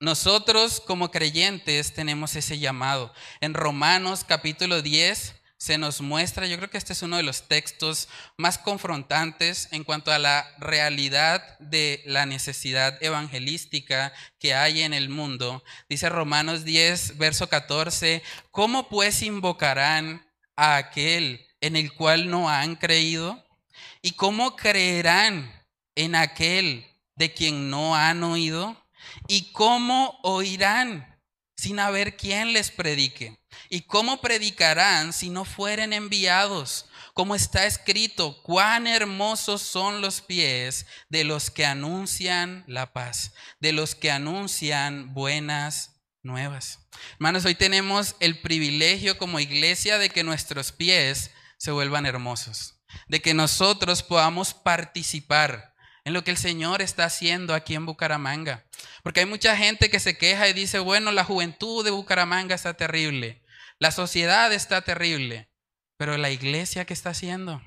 [0.00, 3.12] nosotros como creyentes tenemos ese llamado.
[3.40, 7.48] En Romanos capítulo 10 se nos muestra, yo creo que este es uno de los
[7.48, 14.94] textos más confrontantes en cuanto a la realidad de la necesidad evangelística que hay en
[14.94, 15.64] el mundo.
[15.88, 22.76] Dice Romanos 10, verso 14, ¿cómo pues invocarán a aquel en el cual no han
[22.76, 23.44] creído?
[24.00, 25.52] ¿Y cómo creerán
[25.96, 28.80] en aquel de quien no han oído?
[29.26, 31.18] ¿Y cómo oirán
[31.56, 33.38] sin haber quien les predique?
[33.68, 36.86] ¿Y cómo predicarán si no fueren enviados?
[37.14, 43.72] Como está escrito, cuán hermosos son los pies de los que anuncian la paz, de
[43.72, 46.88] los que anuncian buenas nuevas.
[47.14, 53.20] Hermanos, hoy tenemos el privilegio como iglesia de que nuestros pies se vuelvan hermosos, de
[53.20, 55.67] que nosotros podamos participar
[56.08, 58.64] en lo que el Señor está haciendo aquí en Bucaramanga.
[59.02, 62.72] Porque hay mucha gente que se queja y dice, bueno, la juventud de Bucaramanga está
[62.72, 63.42] terrible.
[63.78, 65.50] La sociedad está terrible,
[65.98, 67.60] pero la iglesia, ¿qué está haciendo?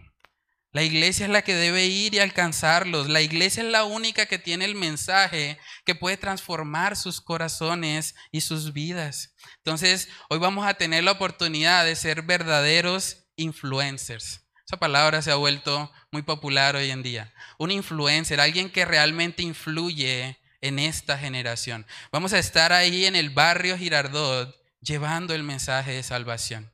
[0.72, 3.10] La iglesia es la que debe ir y alcanzarlos.
[3.10, 8.42] La iglesia es la única que tiene el mensaje que puede transformar sus corazones y
[8.42, 9.36] sus vidas.
[9.58, 14.48] Entonces, hoy vamos a tener la oportunidad de ser verdaderos influencers.
[14.72, 17.34] Esa palabra se ha vuelto muy popular hoy en día.
[17.58, 21.86] Un influencer, alguien que realmente influye en esta generación.
[22.10, 26.72] Vamos a estar ahí en el barrio Girardot llevando el mensaje de salvación,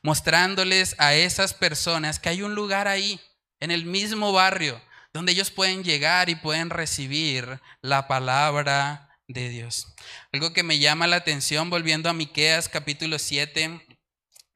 [0.00, 3.20] mostrándoles a esas personas que hay un lugar ahí,
[3.58, 4.80] en el mismo barrio,
[5.12, 9.88] donde ellos pueden llegar y pueden recibir la palabra de Dios.
[10.32, 13.89] Algo que me llama la atención, volviendo a Miqueas capítulo 7,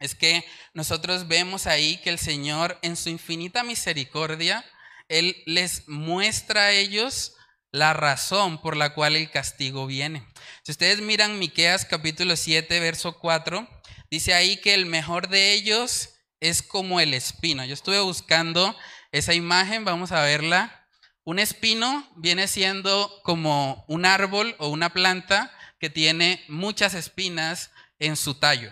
[0.01, 4.65] es que nosotros vemos ahí que el Señor en su infinita misericordia,
[5.09, 7.35] Él les muestra a ellos
[7.71, 10.27] la razón por la cual el castigo viene.
[10.63, 13.69] Si ustedes miran Miqueas capítulo 7, verso 4,
[14.11, 17.65] dice ahí que el mejor de ellos es como el espino.
[17.65, 18.77] Yo estuve buscando
[19.11, 20.87] esa imagen, vamos a verla.
[21.25, 28.17] Un espino viene siendo como un árbol o una planta que tiene muchas espinas en
[28.17, 28.71] su tallo.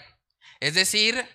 [0.62, 1.26] Es decir,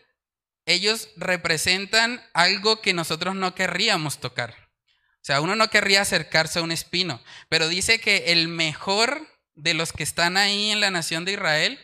[0.65, 4.55] ellos representan algo que nosotros no querríamos tocar.
[4.87, 9.73] O sea, uno no querría acercarse a un espino, pero dice que el mejor de
[9.73, 11.77] los que están ahí en la nación de Israel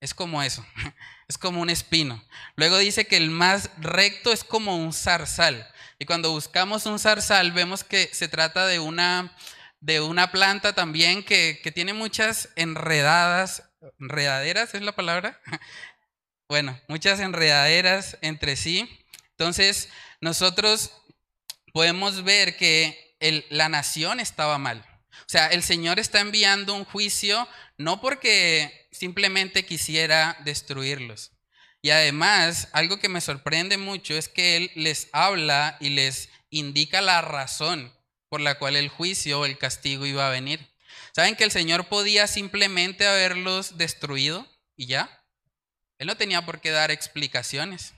[0.00, 0.66] es como eso,
[1.28, 2.24] es como un espino.
[2.56, 5.72] Luego dice que el más recto es como un zarzal.
[6.00, 9.36] Y cuando buscamos un zarzal vemos que se trata de una,
[9.78, 13.62] de una planta también que, que tiene muchas enredadas,
[14.00, 15.40] enredaderas es la palabra.
[16.50, 18.88] Bueno, muchas enredaderas entre sí.
[19.38, 19.88] Entonces,
[20.20, 20.90] nosotros
[21.72, 23.14] podemos ver que
[23.50, 24.84] la nación estaba mal.
[25.12, 27.46] O sea, el Señor está enviando un juicio
[27.78, 31.30] no porque simplemente quisiera destruirlos.
[31.82, 37.00] Y además, algo que me sorprende mucho es que Él les habla y les indica
[37.00, 37.94] la razón
[38.28, 40.68] por la cual el juicio o el castigo iba a venir.
[41.14, 45.19] ¿Saben que el Señor podía simplemente haberlos destruido y ya?
[46.00, 47.92] Él no tenía por qué dar explicaciones.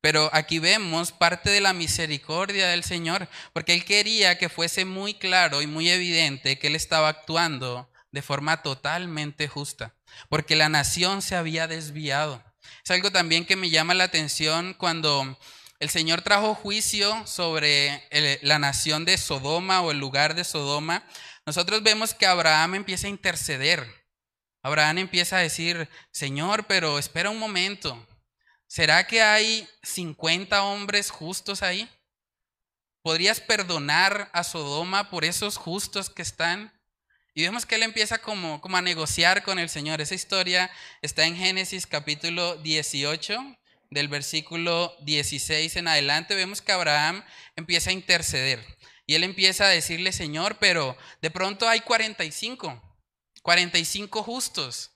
[0.00, 5.14] Pero aquí vemos parte de la misericordia del Señor, porque Él quería que fuese muy
[5.14, 9.94] claro y muy evidente que Él estaba actuando de forma totalmente justa,
[10.28, 12.42] porque la nación se había desviado.
[12.82, 15.38] Es algo también que me llama la atención cuando
[15.78, 18.08] el Señor trajo juicio sobre
[18.42, 21.06] la nación de Sodoma o el lugar de Sodoma.
[21.46, 23.99] Nosotros vemos que Abraham empieza a interceder.
[24.62, 28.06] Abraham empieza a decir, Señor, pero espera un momento,
[28.70, 31.88] ¿Será que hay 50 hombres justos ahí?
[33.02, 36.72] ¿Podrías perdonar a Sodoma por esos justos que están?
[37.34, 40.00] Y vemos que él empieza como, como a negociar con el Señor.
[40.00, 40.70] Esa historia
[41.02, 43.56] está en Génesis capítulo 18,
[43.90, 46.36] del versículo 16 en adelante.
[46.36, 47.24] Vemos que Abraham
[47.56, 48.64] empieza a interceder.
[49.04, 52.80] Y él empieza a decirle, Señor, pero de pronto hay 45,
[53.42, 54.92] 45 justos.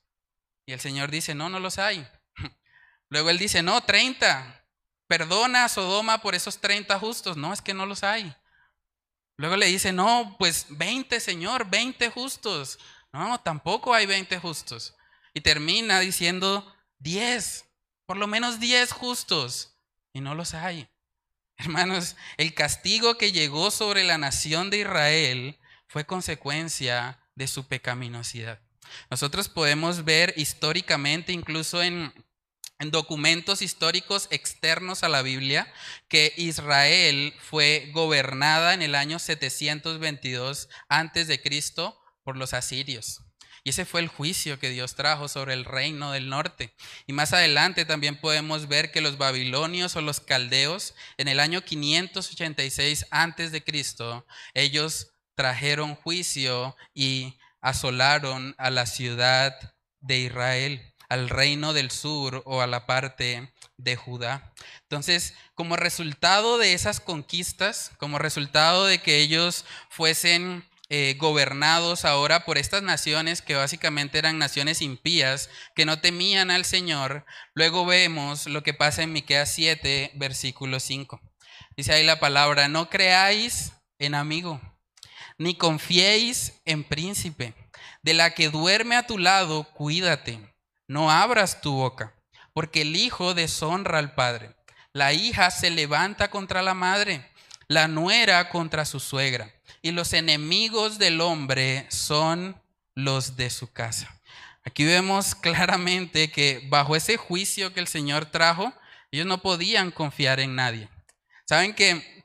[0.66, 2.06] Y el Señor dice, no, no los hay.
[3.08, 4.64] Luego él dice, no, 30.
[5.06, 7.36] Perdona a Sodoma por esos 30 justos.
[7.36, 8.34] No, es que no los hay.
[9.36, 12.78] Luego le dice, no, pues 20, Señor, 20 justos.
[13.12, 14.96] No, tampoco hay 20 justos.
[15.34, 17.64] Y termina diciendo 10,
[18.06, 19.78] por lo menos 10 justos.
[20.12, 20.88] Y no los hay.
[21.56, 28.60] Hermanos, el castigo que llegó sobre la nación de Israel fue consecuencia de su pecaminosidad.
[29.10, 32.12] Nosotros podemos ver históricamente, incluso en
[32.78, 35.72] en documentos históricos externos a la Biblia
[36.08, 43.22] que Israel fue gobernada en el año 722 antes de Cristo por los asirios.
[43.66, 46.74] Y ese fue el juicio que Dios trajo sobre el reino del norte.
[47.06, 51.62] Y más adelante también podemos ver que los babilonios o los caldeos en el año
[51.62, 59.54] 586 antes de Cristo, ellos trajeron juicio y asolaron a la ciudad
[60.00, 64.52] de Israel al reino del sur o a la parte de Judá.
[64.82, 72.44] Entonces, como resultado de esas conquistas, como resultado de que ellos fuesen eh, gobernados ahora
[72.44, 77.24] por estas naciones que básicamente eran naciones impías, que no temían al Señor,
[77.54, 81.20] luego vemos lo que pasa en Miqueas 7, versículo 5.
[81.76, 84.60] Dice ahí la palabra, no creáis en amigo,
[85.38, 87.54] ni confiéis en príncipe.
[88.02, 90.40] De la que duerme a tu lado, cuídate
[90.86, 92.14] no abras tu boca,
[92.52, 94.54] porque el hijo deshonra al padre.
[94.92, 97.28] La hija se levanta contra la madre,
[97.68, 102.60] la nuera contra su suegra, y los enemigos del hombre son
[102.94, 104.20] los de su casa.
[104.64, 108.72] Aquí vemos claramente que bajo ese juicio que el Señor trajo,
[109.10, 110.88] ellos no podían confiar en nadie.
[111.44, 112.23] Saben que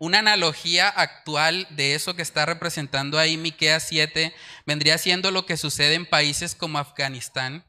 [0.00, 4.34] una analogía actual de eso que está representando ahí Miqueas 7
[4.64, 7.66] vendría siendo lo que sucede en países como Afganistán,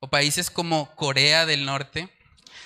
[0.00, 2.08] o países como Corea del Norte.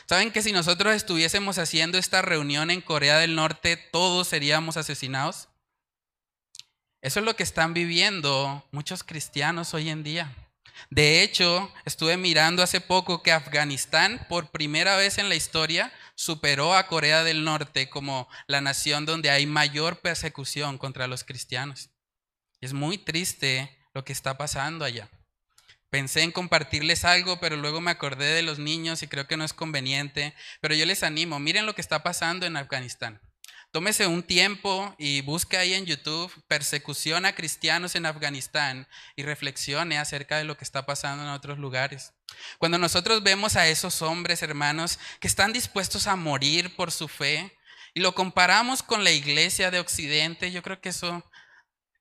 [0.06, 5.48] ¿Saben que si nosotros estuviésemos haciendo esta reunión en Corea del Norte, todos seríamos asesinados?
[7.02, 10.34] Eso es lo que están viviendo muchos cristianos hoy en día.
[10.88, 16.74] De hecho, estuve mirando hace poco que Afganistán, por primera vez en la historia, superó
[16.74, 21.90] a Corea del Norte como la nación donde hay mayor persecución contra los cristianos.
[22.60, 25.08] Es muy triste lo que está pasando allá.
[25.90, 29.44] Pensé en compartirles algo, pero luego me acordé de los niños y creo que no
[29.44, 30.34] es conveniente.
[30.60, 33.20] Pero yo les animo, miren lo que está pasando en Afganistán.
[33.70, 39.98] Tómese un tiempo y busque ahí en YouTube persecución a cristianos en Afganistán y reflexione
[39.98, 42.14] acerca de lo que está pasando en otros lugares.
[42.56, 47.58] Cuando nosotros vemos a esos hombres, hermanos, que están dispuestos a morir por su fe
[47.92, 51.22] y lo comparamos con la iglesia de Occidente, yo creo que eso,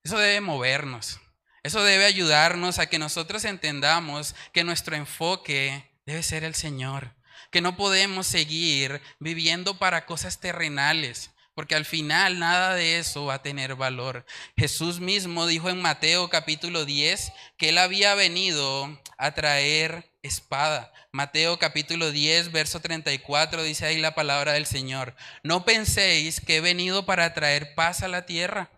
[0.04, 1.20] eso debe movernos.
[1.64, 7.14] Eso debe ayudarnos a que nosotros entendamos que nuestro enfoque debe ser el Señor,
[7.52, 13.34] que no podemos seguir viviendo para cosas terrenales, porque al final nada de eso va
[13.34, 14.28] a tener valor.
[14.56, 18.88] Jesús mismo dijo en Mateo capítulo 10 que él había venido
[19.18, 20.94] a traer espada.
[21.12, 25.16] Mateo capítulo 10, verso 34 dice ahí la palabra del Señor.
[25.42, 28.70] No penséis que he venido para traer paz a la tierra.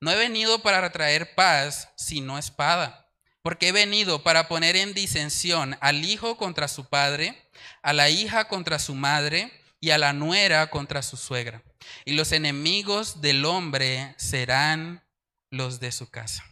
[0.00, 3.08] No he venido para traer paz, sino espada,
[3.40, 7.40] porque he venido para poner en disensión al hijo contra su padre,
[7.82, 11.62] a la hija contra su madre, y a la nuera contra su suegra.
[12.04, 15.02] Y los enemigos del hombre serán
[15.50, 16.44] los de su casa.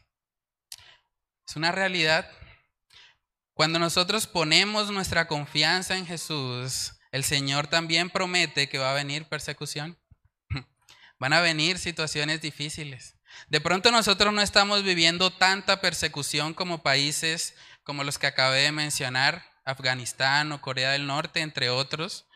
[1.46, 2.30] Es una realidad.
[3.54, 9.26] Cuando nosotros ponemos nuestra confianza en Jesús, el Señor también promete que va a venir
[9.26, 9.98] persecución.
[11.18, 13.16] Van a venir situaciones difíciles.
[13.48, 18.72] De pronto nosotros no estamos viviendo tanta persecución como países como los que acabé de
[18.72, 22.27] mencionar, Afganistán o Corea del Norte, entre otros.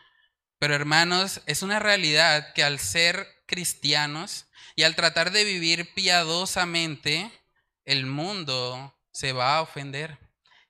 [0.62, 4.46] Pero hermanos, es una realidad que al ser cristianos
[4.76, 7.32] y al tratar de vivir piadosamente,
[7.84, 10.20] el mundo se va a ofender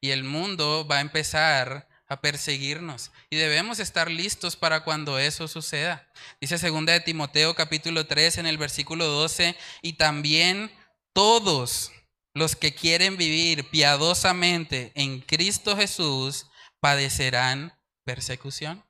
[0.01, 5.47] y el mundo va a empezar a perseguirnos y debemos estar listos para cuando eso
[5.47, 6.11] suceda.
[6.41, 10.73] Dice segunda de Timoteo capítulo 3 en el versículo 12, y también
[11.13, 11.93] todos
[12.33, 16.47] los que quieren vivir piadosamente en Cristo Jesús
[16.81, 18.83] padecerán persecución.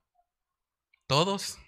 [1.12, 1.58] Todos.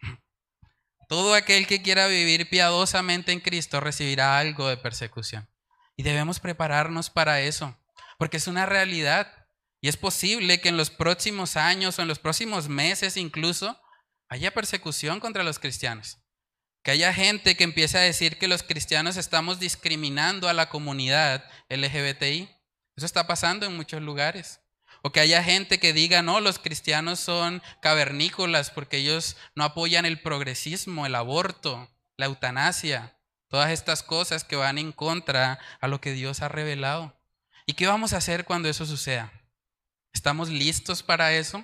[1.06, 5.50] Todo aquel que quiera vivir piadosamente en Cristo recibirá algo de persecución.
[5.98, 7.76] Y debemos prepararnos para eso,
[8.18, 9.30] porque es una realidad.
[9.82, 13.78] Y es posible que en los próximos años o en los próximos meses incluso
[14.30, 16.20] haya persecución contra los cristianos.
[16.82, 21.44] Que haya gente que empiece a decir que los cristianos estamos discriminando a la comunidad
[21.68, 22.48] LGBTI.
[22.96, 24.63] Eso está pasando en muchos lugares.
[25.06, 30.06] O que haya gente que diga, no, los cristianos son cavernícolas porque ellos no apoyan
[30.06, 33.14] el progresismo, el aborto, la eutanasia,
[33.48, 37.20] todas estas cosas que van en contra a lo que Dios ha revelado.
[37.66, 39.30] ¿Y qué vamos a hacer cuando eso suceda?
[40.14, 41.62] ¿Estamos listos para eso?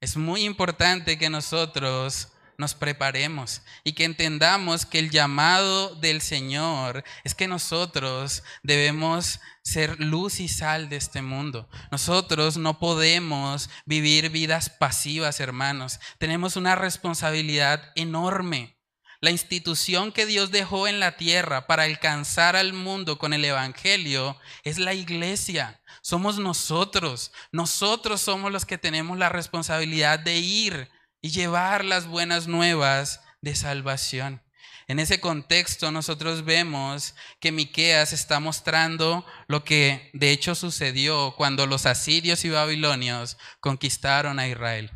[0.00, 7.04] Es muy importante que nosotros nos preparemos y que entendamos que el llamado del Señor
[7.22, 11.68] es que nosotros debemos ser luz y sal de este mundo.
[11.92, 16.00] Nosotros no podemos vivir vidas pasivas, hermanos.
[16.18, 18.76] Tenemos una responsabilidad enorme.
[19.20, 24.36] La institución que Dios dejó en la tierra para alcanzar al mundo con el Evangelio
[24.64, 25.80] es la iglesia.
[26.02, 27.30] Somos nosotros.
[27.52, 30.88] Nosotros somos los que tenemos la responsabilidad de ir
[31.20, 34.42] y llevar las buenas nuevas de salvación.
[34.88, 41.66] En ese contexto nosotros vemos que Miqueas está mostrando lo que de hecho sucedió cuando
[41.66, 44.90] los asirios y babilonios conquistaron a Israel.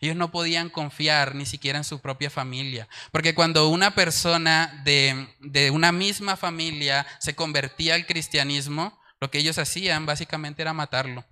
[0.00, 5.34] Ellos no podían confiar ni siquiera en su propia familia, porque cuando una persona de,
[5.40, 11.24] de una misma familia se convertía al cristianismo, lo que ellos hacían básicamente era matarlo.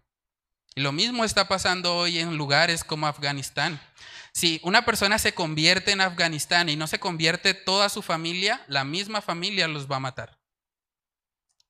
[0.74, 3.80] Y lo mismo está pasando hoy en lugares como Afganistán.
[4.36, 8.84] Si una persona se convierte en Afganistán y no se convierte toda su familia, la
[8.84, 10.38] misma familia los va a matar.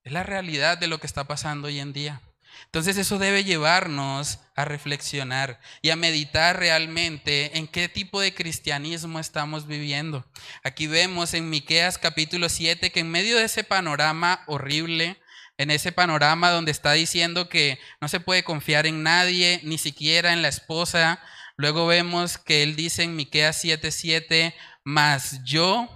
[0.02, 2.22] Es la realidad de lo que está pasando hoy en día.
[2.64, 9.20] Entonces eso debe llevarnos a reflexionar y a meditar realmente en qué tipo de cristianismo
[9.20, 10.28] estamos viviendo.
[10.64, 15.22] Aquí vemos en Miqueas capítulo 7 que en medio de ese panorama horrible,
[15.56, 20.32] en ese panorama donde está diciendo que no se puede confiar en nadie, ni siquiera
[20.32, 21.20] en la esposa,
[21.56, 24.54] luego vemos que él dice en Miqueas 7:7,
[24.84, 25.88] "Mas yo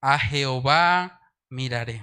[0.00, 2.02] a Jehová miraré.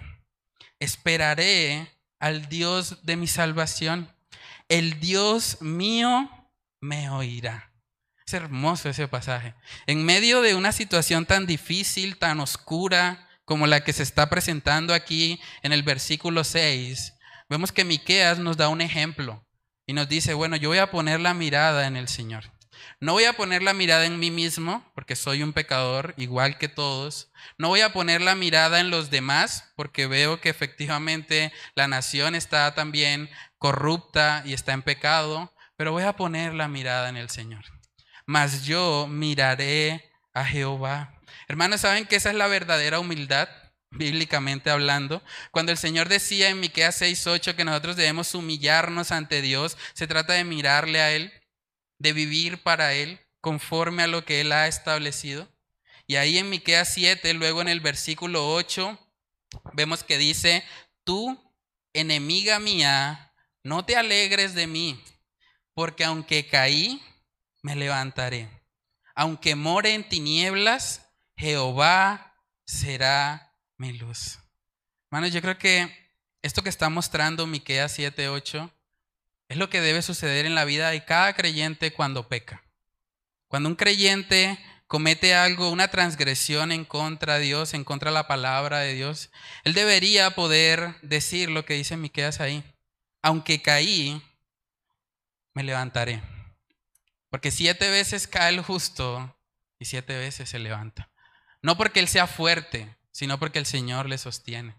[0.80, 1.88] Esperaré
[2.20, 4.12] al Dios de mi salvación.
[4.70, 6.30] El Dios mío
[6.80, 7.72] me oirá.
[8.26, 9.54] Es hermoso ese pasaje.
[9.86, 14.93] En medio de una situación tan difícil, tan oscura como la que se está presentando
[14.95, 17.14] aquí en el versículo 6,
[17.49, 19.45] vemos que Miqueas nos da un ejemplo
[19.86, 22.45] y nos dice, bueno, yo voy a poner la mirada en el Señor.
[23.00, 26.68] No voy a poner la mirada en mí mismo, porque soy un pecador igual que
[26.68, 27.32] todos.
[27.58, 32.36] No voy a poner la mirada en los demás, porque veo que efectivamente la nación
[32.36, 37.30] está también corrupta y está en pecado, pero voy a poner la mirada en el
[37.30, 37.64] Señor.
[38.26, 41.20] Mas yo miraré a Jehová.
[41.48, 43.50] Hermanos, ¿saben que esa es la verdadera humildad?
[43.92, 45.22] bíblicamente hablando,
[45.52, 50.34] cuando el Señor decía en Miqueas 6:8 que nosotros debemos humillarnos ante Dios, se trata
[50.34, 51.34] de mirarle a él
[52.02, 55.47] de vivir para Él conforme a lo que Él ha establecido.
[56.08, 58.97] Y ahí en Miqueas 7, luego en el versículo 8,
[59.74, 60.64] vemos que dice,
[61.04, 61.39] tú,
[61.93, 63.34] enemiga mía,
[63.64, 65.02] no te alegres de mí,
[65.74, 67.02] porque aunque caí,
[67.62, 68.49] me levantaré.
[69.14, 72.36] Aunque more en tinieblas, Jehová
[72.66, 74.39] será mi luz.
[75.12, 78.72] Hermanos, yo creo que esto que está mostrando Miqueas 7, 8
[79.52, 82.64] es lo que debe suceder en la vida de cada creyente cuando peca.
[83.49, 88.28] Cuando un creyente comete algo, una transgresión en contra de Dios, en contra de la
[88.28, 89.30] palabra de Dios,
[89.66, 92.64] él debería poder decir lo que dice Miqueas ahí.
[93.22, 94.22] Aunque caí,
[95.54, 96.24] me levantaré.
[97.30, 99.38] Porque siete veces cae el justo
[99.80, 101.10] y siete veces se levanta.
[101.62, 104.76] No porque Él sea fuerte, sino porque el Señor le sostiene.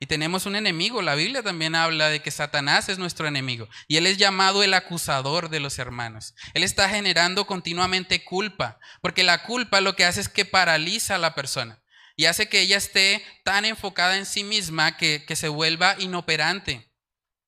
[0.00, 1.02] Y tenemos un enemigo.
[1.02, 3.68] La Biblia también habla de que Satanás es nuestro enemigo.
[3.88, 6.34] Y Él es llamado el acusador de los hermanos.
[6.54, 8.78] Él está generando continuamente culpa.
[9.00, 11.82] Porque la culpa lo que hace es que paraliza a la persona.
[12.16, 16.90] Y hace que ella esté tan enfocada en sí misma que, que se vuelva inoperante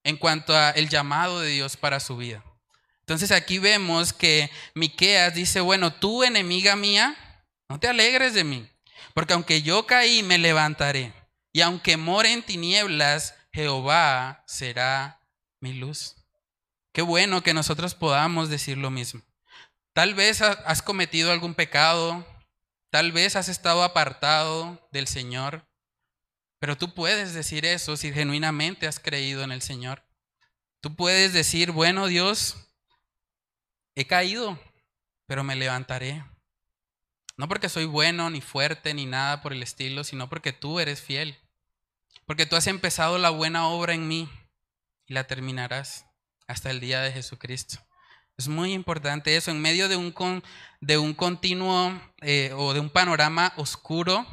[0.06, 2.44] en cuanto a el llamado de Dios para su vida.
[3.00, 7.16] Entonces aquí vemos que Miqueas dice, bueno, tú enemiga mía,
[7.68, 8.68] no te alegres de mí,
[9.14, 11.12] porque aunque yo caí, me levantaré.
[11.56, 15.22] Y aunque more en tinieblas, Jehová será
[15.58, 16.14] mi luz.
[16.92, 19.22] Qué bueno que nosotros podamos decir lo mismo.
[19.94, 22.26] Tal vez has cometido algún pecado,
[22.90, 25.66] tal vez has estado apartado del Señor,
[26.58, 30.04] pero tú puedes decir eso si genuinamente has creído en el Señor.
[30.82, 32.68] Tú puedes decir, bueno Dios,
[33.94, 34.60] he caído,
[35.24, 36.22] pero me levantaré.
[37.38, 41.00] No porque soy bueno, ni fuerte, ni nada por el estilo, sino porque tú eres
[41.00, 41.38] fiel.
[42.26, 44.28] Porque tú has empezado la buena obra en mí
[45.06, 46.06] y la terminarás
[46.48, 47.78] hasta el día de Jesucristo.
[48.36, 49.50] Es muy importante eso.
[49.50, 50.42] En medio de un,
[50.80, 54.26] de un continuo eh, o de un panorama oscuro,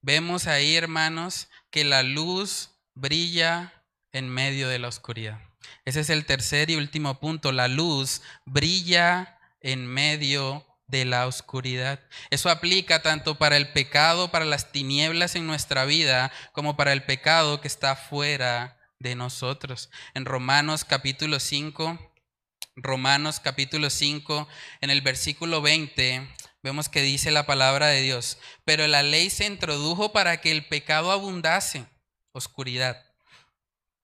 [0.00, 5.40] vemos ahí, hermanos, que la luz brilla en medio de la oscuridad.
[5.84, 7.52] Ese es el tercer y último punto.
[7.52, 12.00] La luz brilla en medio de la oscuridad.
[12.30, 17.04] Eso aplica tanto para el pecado, para las tinieblas en nuestra vida, como para el
[17.04, 19.90] pecado que está fuera de nosotros.
[20.14, 21.98] En Romanos capítulo 5,
[22.76, 24.48] Romanos capítulo 5,
[24.80, 26.28] en el versículo 20,
[26.62, 30.66] vemos que dice la palabra de Dios, pero la ley se introdujo para que el
[30.66, 31.86] pecado abundase,
[32.32, 33.04] oscuridad.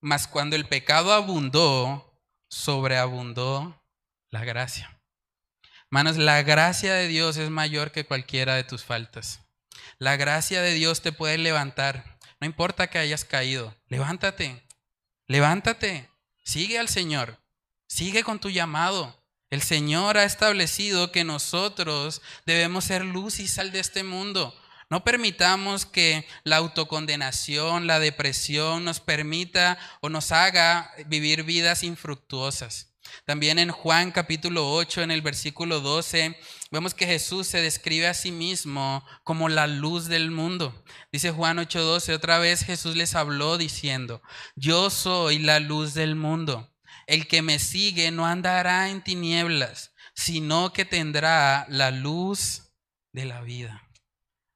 [0.00, 2.16] Mas cuando el pecado abundó,
[2.48, 3.82] sobreabundó
[4.30, 4.99] la gracia.
[5.92, 9.40] Manos, la gracia de Dios es mayor que cualquiera de tus faltas.
[9.98, 12.16] La gracia de Dios te puede levantar.
[12.40, 13.74] No importa que hayas caído.
[13.88, 14.62] Levántate.
[15.26, 16.08] Levántate.
[16.44, 17.40] Sigue al Señor.
[17.88, 19.20] Sigue con tu llamado.
[19.50, 24.56] El Señor ha establecido que nosotros debemos ser luz y sal de este mundo.
[24.90, 32.89] No permitamos que la autocondenación, la depresión nos permita o nos haga vivir vidas infructuosas.
[33.24, 36.38] También en Juan capítulo 8, en el versículo 12,
[36.70, 40.84] vemos que Jesús se describe a sí mismo como la luz del mundo.
[41.12, 44.22] Dice Juan 8:12, otra vez Jesús les habló diciendo,
[44.56, 46.70] yo soy la luz del mundo.
[47.06, 52.70] El que me sigue no andará en tinieblas, sino que tendrá la luz
[53.12, 53.82] de la vida.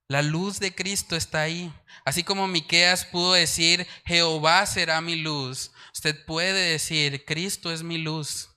[0.09, 1.73] La luz de Cristo está ahí.
[2.05, 5.73] Así como Miqueas pudo decir, Jehová será mi luz,
[6.05, 8.51] usted puede decir, Cristo es mi luz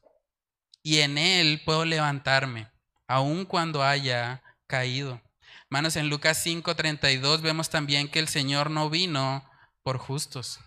[0.83, 2.69] y en él puedo levantarme,
[3.07, 5.21] aun cuando haya caído.
[5.69, 9.49] Manos en Lucas 5:32 vemos también que el Señor no vino
[9.81, 10.59] por justos,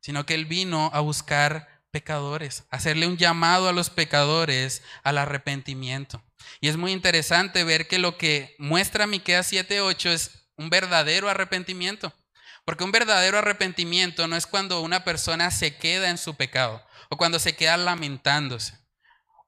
[0.00, 6.22] sino que él vino a buscar pecadores, hacerle un llamado a los pecadores al arrepentimiento.
[6.60, 12.14] Y es muy interesante ver que lo que muestra Miqueas 7:8 es un verdadero arrepentimiento.
[12.70, 17.16] Porque un verdadero arrepentimiento no es cuando una persona se queda en su pecado o
[17.16, 18.78] cuando se queda lamentándose.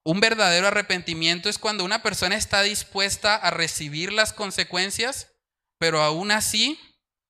[0.03, 5.37] Un verdadero arrepentimiento es cuando una persona está dispuesta a recibir las consecuencias,
[5.79, 6.81] pero aún así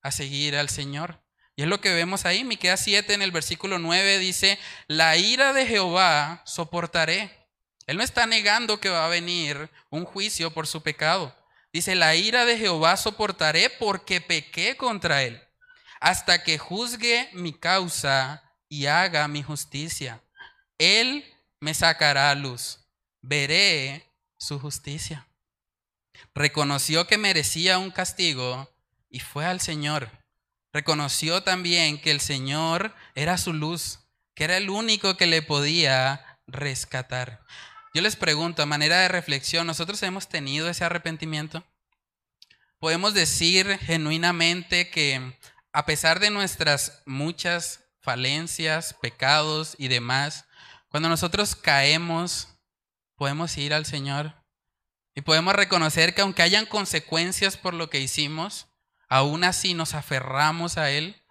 [0.01, 1.22] a seguir al Señor.
[1.57, 2.43] Y es lo que vemos ahí.
[2.43, 7.51] Miqueas 7 en el versículo 9 dice, "La ira de Jehová soportaré."
[7.86, 11.36] Él no está negando que va a venir un juicio por su pecado.
[11.70, 15.43] Dice, la ira de Jehová soportaré porque pequé contra él,
[16.03, 20.21] hasta que juzgue mi causa y haga mi justicia.
[20.77, 21.25] Él
[21.61, 22.81] me sacará a luz,
[23.21, 25.29] veré su justicia.
[26.35, 28.69] Reconoció que merecía un castigo
[29.11, 30.11] y fue al Señor.
[30.73, 34.01] Reconoció también que el Señor era su luz,
[34.35, 37.47] que era el único que le podía rescatar.
[37.95, 41.63] Yo les pregunto, a manera de reflexión, ¿nosotros hemos tenido ese arrepentimiento?
[42.81, 45.39] Podemos decir genuinamente que
[45.73, 50.45] a pesar de nuestras muchas falencias, pecados y demás,
[50.89, 52.49] cuando nosotros caemos,
[53.16, 54.35] podemos ir al Señor
[55.14, 58.66] y podemos reconocer que aunque hayan consecuencias por lo que hicimos,
[59.09, 61.23] aún así nos aferramos a Él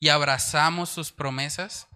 [0.00, 1.88] y abrazamos sus promesas.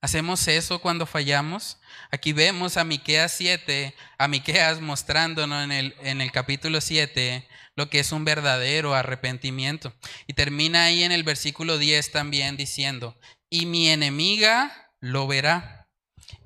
[0.00, 1.78] Hacemos eso cuando fallamos.
[2.10, 7.90] Aquí vemos a Miqueas 7, a Miqueas mostrándonos en el, en el capítulo 7 lo
[7.90, 9.94] que es un verdadero arrepentimiento.
[10.26, 13.18] Y termina ahí en el versículo 10 también diciendo,
[13.50, 15.88] y mi enemiga lo verá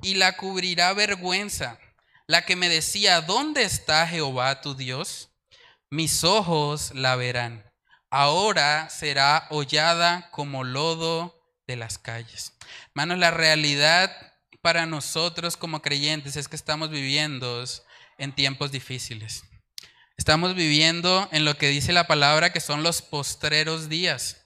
[0.03, 1.79] y la cubrirá vergüenza,
[2.27, 5.29] la que me decía, ¿dónde está Jehová tu Dios?
[5.91, 7.65] mis ojos la verán.
[8.11, 11.35] Ahora será hollada como lodo
[11.67, 12.55] de las calles.
[12.89, 14.11] Hermanos, la realidad
[14.63, 17.65] para nosotros como creyentes es que estamos viviendo
[18.19, 19.45] en tiempos difíciles.
[20.19, 24.45] Estamos viviendo en lo que dice la palabra que son los postreros días.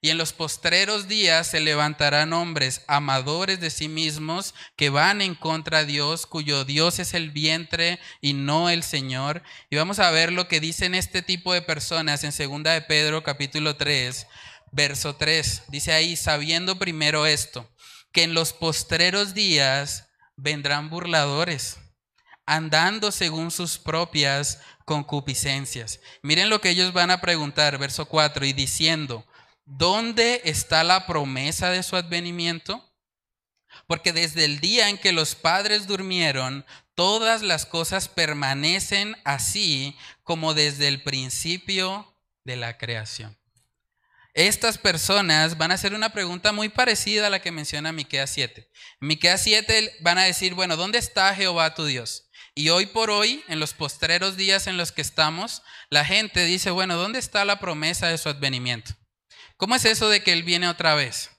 [0.00, 5.34] Y en los postreros días se levantarán hombres amadores de sí mismos que van en
[5.34, 9.42] contra de Dios, cuyo Dios es el vientre y no el Señor.
[9.70, 13.24] Y vamos a ver lo que dicen este tipo de personas en segunda de Pedro
[13.24, 14.28] capítulo 3,
[14.70, 15.64] verso 3.
[15.66, 17.68] Dice ahí, sabiendo primero esto,
[18.12, 20.06] que en los postreros días
[20.36, 21.78] vendrán burladores,
[22.48, 26.00] andando según sus propias concupiscencias.
[26.22, 29.26] Miren lo que ellos van a preguntar, verso 4, y diciendo,
[29.64, 32.84] ¿dónde está la promesa de su advenimiento?
[33.86, 40.54] Porque desde el día en que los padres durmieron, todas las cosas permanecen así como
[40.54, 43.38] desde el principio de la creación.
[44.34, 48.70] Estas personas van a hacer una pregunta muy parecida a la que menciona Miqueas 7.
[49.00, 52.27] En Miqueas 7 van a decir, bueno, ¿dónde está Jehová tu Dios?
[52.58, 56.72] Y hoy por hoy, en los postreros días en los que estamos, la gente dice,
[56.72, 58.96] bueno, ¿dónde está la promesa de su advenimiento?
[59.56, 61.30] ¿Cómo es eso de que Él viene otra vez?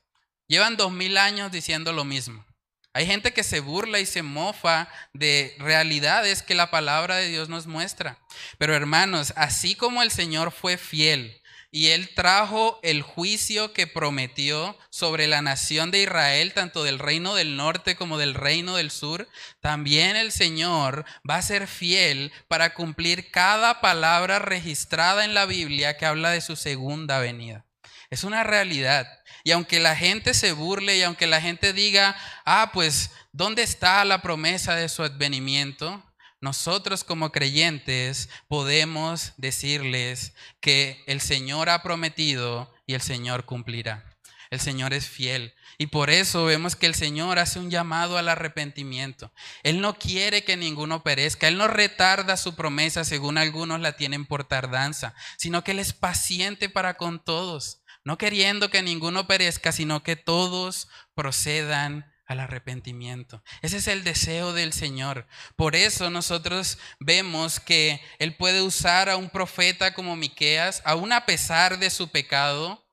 [0.48, 2.46] Llevan dos mil años diciendo lo mismo.
[2.94, 7.50] Hay gente que se burla y se mofa de realidades que la palabra de Dios
[7.50, 8.18] nos muestra.
[8.58, 11.42] Pero hermanos, así como el Señor fue fiel
[11.72, 17.36] y él trajo el juicio que prometió sobre la nación de Israel, tanto del reino
[17.36, 19.28] del norte como del reino del sur.
[19.60, 25.98] También el Señor va a ser fiel para cumplir cada palabra registrada en la Biblia
[25.98, 27.66] que habla de su segunda venida.
[28.10, 29.08] Es una realidad.
[29.44, 32.16] Y aunque la gente se burle y aunque la gente diga,
[32.46, 36.04] ah, pues, ¿dónde está la promesa de su advenimiento?
[36.42, 44.06] Nosotros como creyentes podemos decirles que el Señor ha prometido y el Señor cumplirá.
[44.50, 45.54] El Señor es fiel.
[45.78, 49.32] Y por eso vemos que el Señor hace un llamado al arrepentimiento.
[49.64, 51.48] Él no quiere que ninguno perezca.
[51.48, 55.94] Él no retarda su promesa según algunos la tienen por tardanza, sino que Él es
[55.94, 63.44] paciente para con todos, no queriendo que ninguno perezca, sino que todos procedan al arrepentimiento.
[63.64, 65.26] Ese es el deseo del Señor.
[65.56, 71.26] Por eso nosotros vemos que Él puede usar a un profeta como Miqueas, aún a
[71.26, 72.88] pesar de su pecado,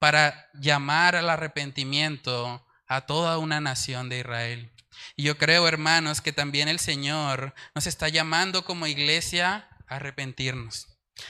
[0.00, 4.72] para llamar al arrepentimiento a toda una nación de Israel.
[5.14, 10.88] Y yo creo, hermanos, que también el Señor nos está llamando como iglesia a arrepentirnos.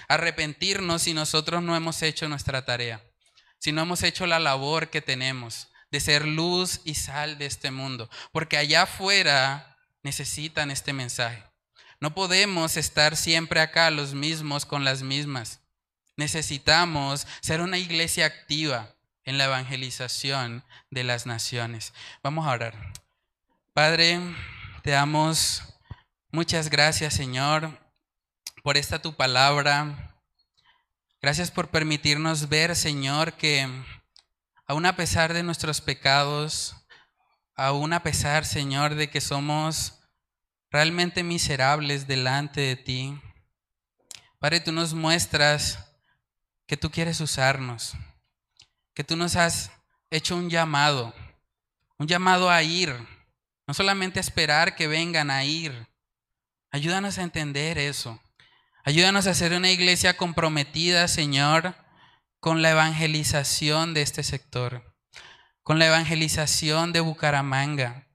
[0.08, 3.04] Arrepentirnos si nosotros no hemos hecho nuestra tarea,
[3.58, 7.70] si no hemos hecho la labor que tenemos de ser luz y sal de este
[7.70, 11.42] mundo, porque allá afuera necesitan este mensaje.
[12.00, 15.60] No podemos estar siempre acá los mismos con las mismas.
[16.16, 21.92] Necesitamos ser una iglesia activa en la evangelización de las naciones.
[22.22, 22.74] Vamos a orar.
[23.74, 24.18] Padre,
[24.82, 25.62] te damos
[26.32, 27.78] muchas gracias, Señor,
[28.62, 30.16] por esta tu palabra.
[31.20, 33.68] Gracias por permitirnos ver, Señor, que
[34.70, 36.76] aún a pesar de nuestros pecados,
[37.56, 39.98] aún a pesar, Señor, de que somos
[40.70, 43.20] realmente miserables delante de ti,
[44.38, 45.92] Padre, tú nos muestras
[46.68, 47.94] que tú quieres usarnos,
[48.94, 49.72] que tú nos has
[50.08, 51.12] hecho un llamado,
[51.98, 52.94] un llamado a ir,
[53.66, 55.88] no solamente a esperar que vengan a ir.
[56.70, 58.22] Ayúdanos a entender eso.
[58.84, 61.74] Ayúdanos a ser una iglesia comprometida, Señor,
[62.40, 64.96] con la evangelización de este sector,
[65.62, 68.08] con la evangelización de Bucaramanga.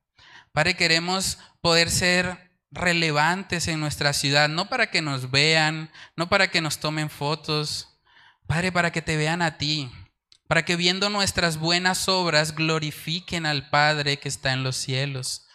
[0.52, 6.50] Padre, queremos poder ser relevantes en nuestra ciudad, no para que nos vean, no para
[6.50, 8.00] que nos tomen fotos,
[8.48, 9.92] Padre, para que te vean a ti,
[10.48, 15.48] para que viendo nuestras buenas obras glorifiquen al Padre que está en los cielos.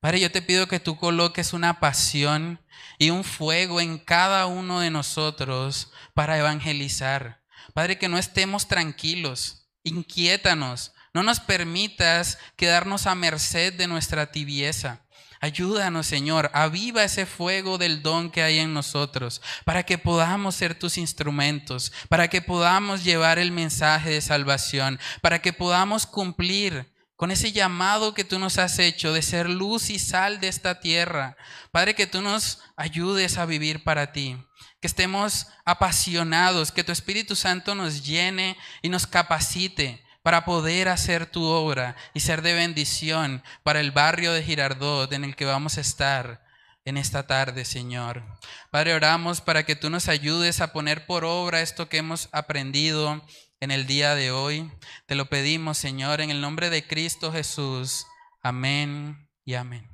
[0.00, 2.60] Padre, yo te pido que tú coloques una pasión
[2.98, 7.43] y un fuego en cada uno de nosotros para evangelizar.
[7.74, 15.00] Padre, que no estemos tranquilos, inquiétanos, no nos permitas quedarnos a merced de nuestra tibieza.
[15.40, 20.78] Ayúdanos, Señor, aviva ese fuego del don que hay en nosotros, para que podamos ser
[20.78, 27.30] tus instrumentos, para que podamos llevar el mensaje de salvación, para que podamos cumplir con
[27.30, 31.36] ese llamado que tú nos has hecho de ser luz y sal de esta tierra.
[31.70, 34.38] Padre, que tú nos ayudes a vivir para ti
[34.84, 41.24] que estemos apasionados, que tu Espíritu Santo nos llene y nos capacite para poder hacer
[41.24, 45.78] tu obra y ser de bendición para el barrio de Girardot en el que vamos
[45.78, 46.44] a estar
[46.84, 48.22] en esta tarde, Señor.
[48.70, 53.24] Padre, oramos para que tú nos ayudes a poner por obra esto que hemos aprendido
[53.64, 54.70] en el día de hoy.
[55.06, 58.06] Te lo pedimos, Señor, en el nombre de Cristo Jesús.
[58.42, 59.88] Amén y amén.